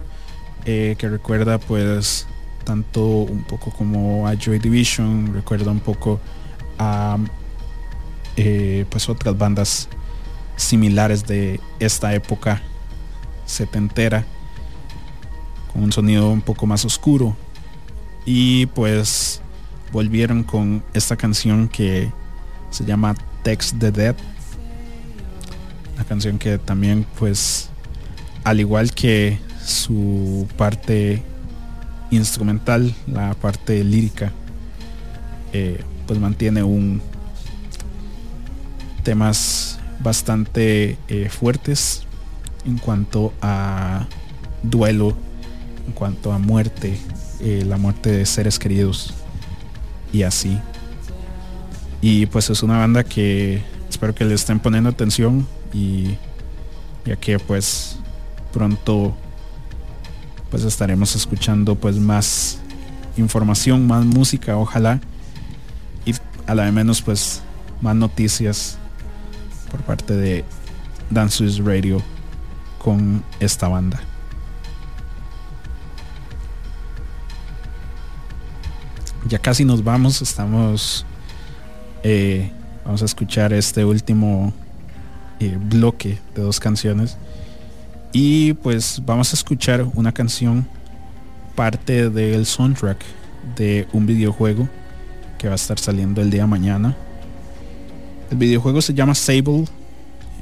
[0.66, 2.28] eh, que recuerda pues
[2.68, 6.20] tanto un poco como a Joy Division recuerda un poco
[6.78, 7.18] a
[8.36, 9.88] eh, pues otras bandas
[10.58, 12.62] similares de esta época
[13.46, 14.26] setentera
[15.72, 17.38] con un sonido un poco más oscuro.
[18.26, 19.40] Y pues
[19.94, 22.12] volvieron con esta canción que
[22.70, 24.16] se llama Text the Dead.
[25.96, 27.70] Una canción que también pues
[28.44, 31.24] al igual que su parte
[32.12, 34.32] instrumental la parte lírica
[35.54, 37.02] eh, pues mantiene un
[39.04, 42.04] temas bastante eh, fuertes
[42.66, 44.06] en cuanto a
[44.64, 45.16] duelo
[45.86, 47.00] en cuanto a muerte
[47.40, 49.14] eh, la muerte de seres queridos
[50.12, 50.60] y así.
[52.02, 56.16] Y pues es una banda que espero que le estén poniendo atención y
[57.06, 57.98] ya que pues
[58.54, 59.16] pronto
[60.50, 62.60] pues estaremos escuchando pues más
[63.18, 65.00] información más música ojalá
[66.06, 66.14] y
[66.46, 67.42] a la de menos pues
[67.82, 68.78] más noticias
[69.70, 70.46] por parte de
[71.10, 72.02] Dance Radio
[72.78, 74.00] con esta banda.
[79.28, 81.06] Ya casi nos vamos, estamos
[82.04, 82.52] eh,
[82.86, 84.54] vamos a escuchar este último
[85.40, 87.18] eh, bloque de dos canciones
[88.12, 90.68] y pues vamos a escuchar una canción
[91.56, 93.04] parte del soundtrack
[93.56, 94.68] de un videojuego
[95.38, 96.96] que va a estar saliendo el día de mañana
[98.30, 99.66] el videojuego se llama Sable.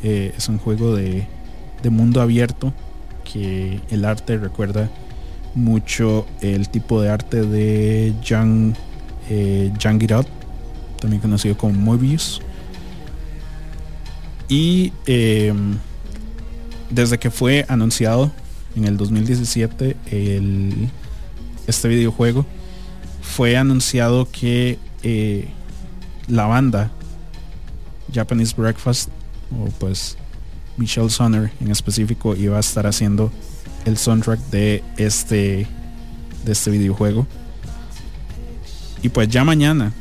[0.03, 1.27] Eh, es un juego de,
[1.81, 2.73] de, mundo abierto
[3.31, 4.89] que el arte recuerda
[5.53, 8.75] mucho el tipo de arte de Young,
[9.29, 10.27] eh, It Up,
[10.99, 12.41] también conocido como Mobius.
[14.47, 15.53] Y eh,
[16.95, 18.31] desde que fue anunciado
[18.75, 20.89] en el 2017 el,
[21.67, 22.45] este videojuego,
[23.21, 25.49] fue anunciado que eh,
[26.27, 26.91] la banda
[28.13, 29.09] Japanese Breakfast
[29.51, 30.17] o pues
[30.77, 33.31] Michelle Sonner en específico iba a estar haciendo
[33.85, 35.67] el soundtrack de este
[36.45, 37.27] de este videojuego.
[39.01, 39.91] Y pues ya mañana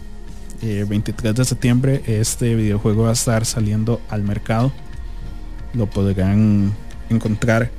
[0.62, 4.72] eh, 23 de septiembre este videojuego va a estar saliendo al mercado.
[5.72, 6.72] Lo podrán
[7.10, 7.70] encontrar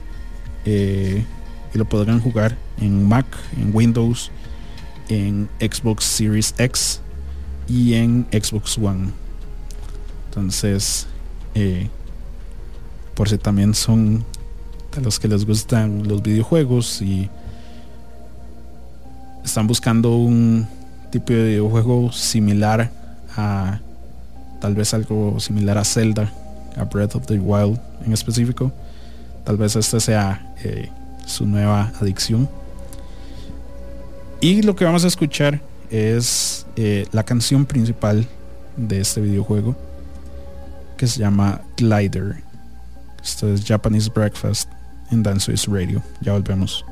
[0.66, 1.24] eh,
[1.74, 3.26] y lo podrán jugar en Mac
[3.58, 4.32] en Windows
[5.10, 7.02] en Xbox Series X
[7.68, 9.10] y en Xbox One.
[10.30, 11.08] Entonces,
[11.54, 11.90] eh,
[13.14, 14.26] por si también son
[14.94, 17.30] de los que les gustan los videojuegos y
[19.44, 20.68] están buscando un
[21.12, 22.92] tipo de videojuego similar
[23.38, 23.80] a
[24.60, 26.32] tal vez algo similar a Zelda,
[26.76, 28.72] a Breath of the Wild en específico,
[29.46, 30.90] tal vez este sea eh,
[31.26, 32.50] su nueva adicción.
[34.42, 38.28] Y lo que vamos a escuchar es eh, la canción principal
[38.76, 39.76] de este videojuego
[40.98, 42.44] que se llama Glider.
[43.24, 44.70] Esto es Japanese Breakfast
[45.12, 46.02] en Dance Radio.
[46.22, 46.86] Ya volvemos.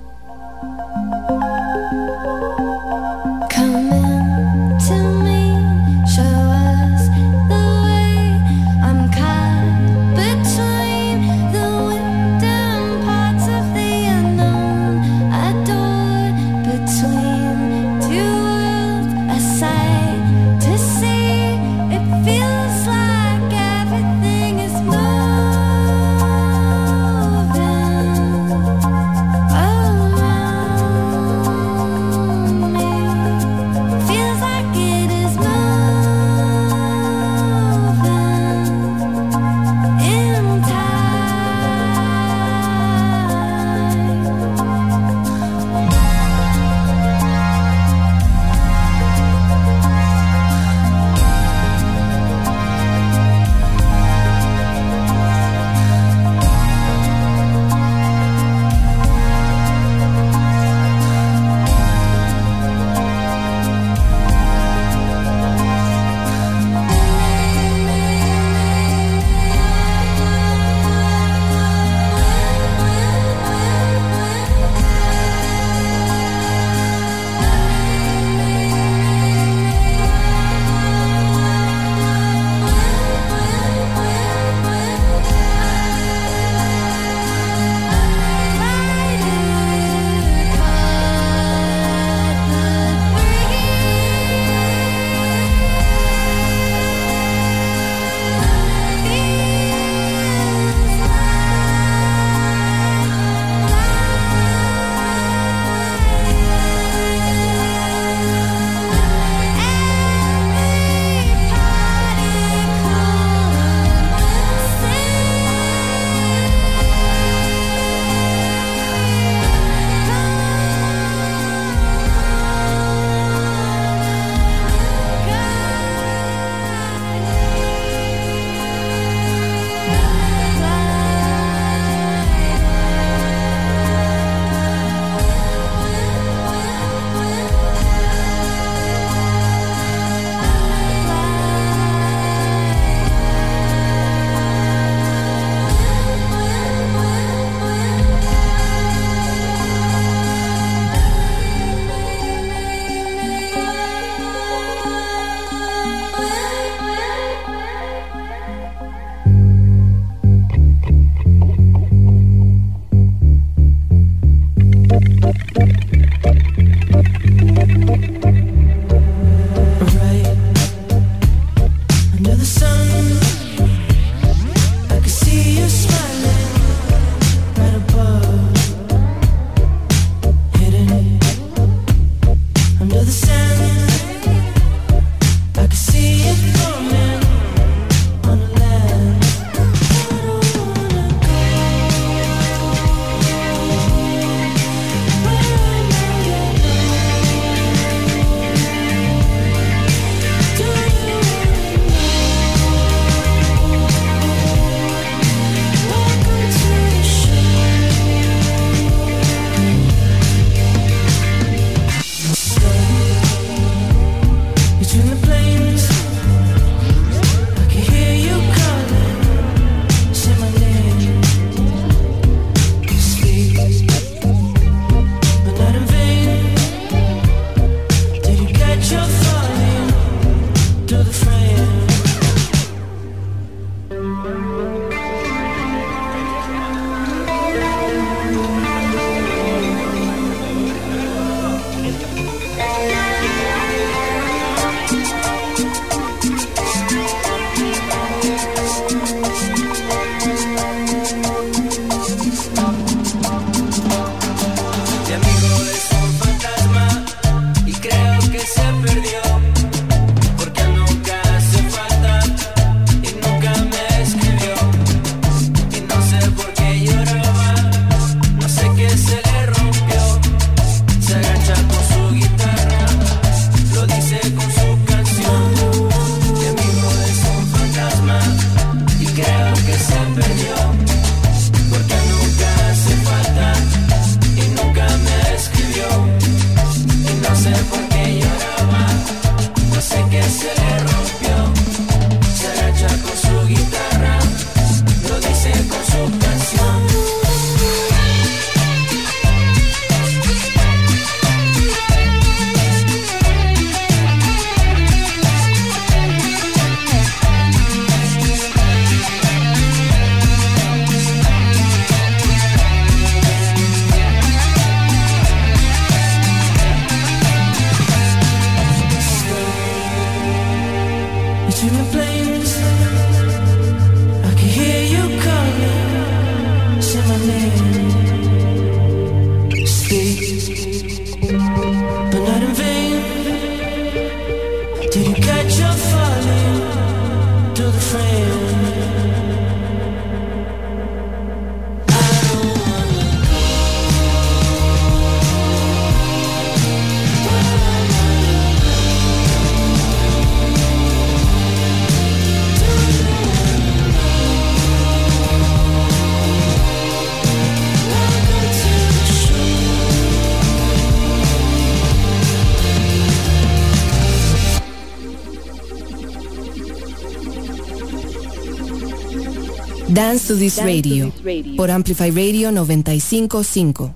[370.34, 371.12] To this radio
[371.56, 373.94] por Amplify Radio 955.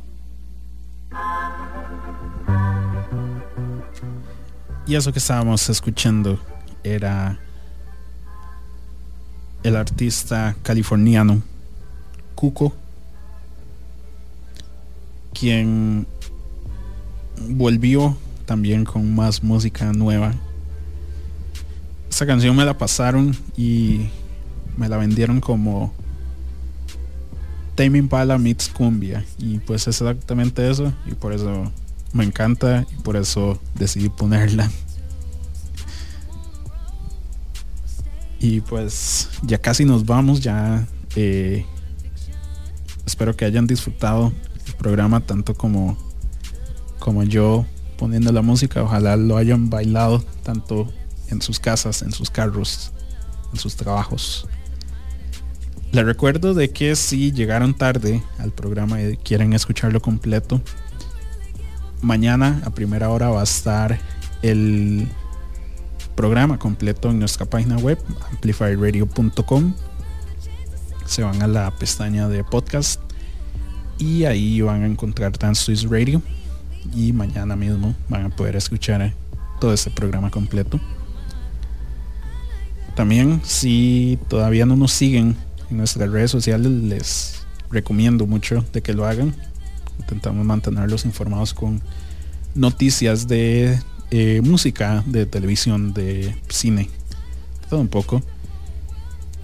[4.86, 6.40] Y eso que estábamos escuchando
[6.84, 7.40] era
[9.64, 11.42] el artista californiano
[12.36, 12.74] Cuco,
[15.34, 16.06] quien
[17.50, 18.16] volvió
[18.46, 20.36] también con más música nueva.
[22.10, 24.10] Esta canción me la pasaron y
[24.78, 25.97] me la vendieron como
[27.78, 31.72] Tame Impala meets cumbia y pues es exactamente eso y por eso
[32.12, 34.68] me encanta y por eso decidí ponerla.
[38.40, 41.68] Y pues ya casi nos vamos, ya eh,
[43.06, 44.34] espero que hayan disfrutado
[44.66, 45.98] el programa tanto como,
[46.98, 47.68] como yo
[48.00, 48.82] poniendo la música.
[48.82, 50.92] Ojalá lo hayan bailado tanto
[51.30, 52.92] en sus casas, en sus carros,
[53.54, 54.48] en sus trabajos.
[55.92, 60.62] Les recuerdo de que si llegaron tarde al programa y quieren escucharlo completo,
[62.02, 63.98] mañana a primera hora va a estar
[64.42, 65.08] el
[66.16, 67.98] programa completo en nuestra página web
[68.32, 69.74] amplifyradio.com.
[71.06, 73.00] Se van a la pestaña de podcast
[73.98, 76.22] y ahí van a encontrar Dance Radio
[76.94, 79.14] y mañana mismo van a poder escuchar
[79.60, 80.80] todo este programa completo.
[82.96, 85.36] También si todavía no nos siguen
[85.70, 89.36] en nuestras redes sociales les recomiendo mucho de que lo hagan.
[90.00, 91.82] Intentamos mantenerlos informados con
[92.56, 93.80] noticias de
[94.12, 96.90] eh, música, de televisión, de cine,
[97.70, 98.22] todo un poco.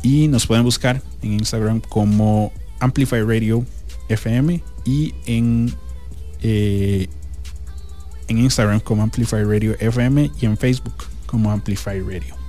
[0.02, 3.66] Y nos pueden buscar en Instagram como Amplify Radio
[4.10, 5.74] FM y en,
[6.41, 7.08] eh,
[8.28, 12.43] en Instagram como Amplify Radio FM y en Facebook como Amplify Radio.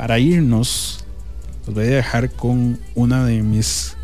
[0.00, 1.04] Para irnos,
[1.66, 3.98] los voy a dejar con una de mis...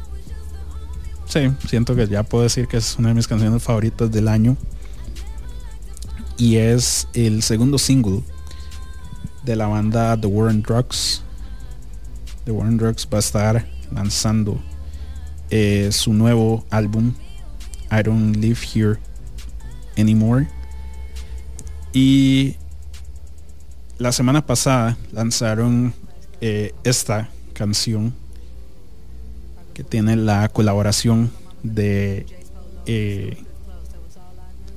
[1.24, 4.58] Sí, siento que ya puedo decir que es una de mis canciones favoritas del año.
[6.36, 8.20] Y es el segundo single
[9.42, 11.22] de la banda The War Drugs.
[12.44, 14.60] The War Drugs va a estar lanzando
[15.48, 17.14] eh, su nuevo álbum
[17.90, 18.98] I Don't Live Here
[19.96, 20.46] Anymore.
[21.94, 22.56] Y
[23.98, 25.94] la semana pasada lanzaron
[26.40, 28.14] eh, esta canción
[29.72, 31.30] que tiene la colaboración
[31.62, 32.26] de
[32.86, 33.42] eh,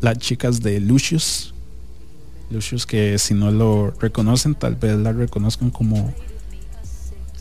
[0.02, 1.54] las chicas de Lucius.
[2.50, 6.14] Lucius que si no lo reconocen tal vez la reconozcan como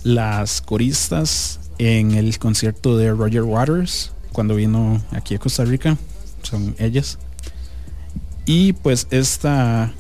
[0.03, 5.97] las coristas en el concierto de Roger Waters cuando vino aquí a Costa Rica.
[6.43, 7.19] Son ellas.
[8.47, 9.93] Y pues esta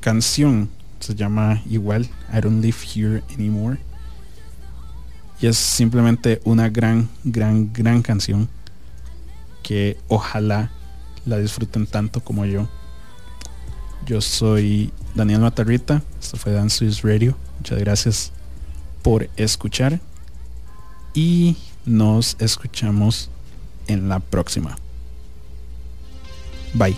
[0.00, 0.70] canción
[1.04, 3.78] se llama igual I Don't Live Here Anymore.
[5.40, 8.48] Y es simplemente una gran, gran, gran canción
[9.62, 10.70] que ojalá
[11.26, 12.68] la disfruten tanto como yo.
[14.06, 17.36] Yo soy Daniel Matarrita, esto fue Dance Swiss Radio.
[17.58, 18.32] Muchas gracias
[19.02, 20.00] por escuchar
[21.14, 23.30] y nos escuchamos
[23.86, 24.76] en la próxima.
[26.74, 26.96] Bye.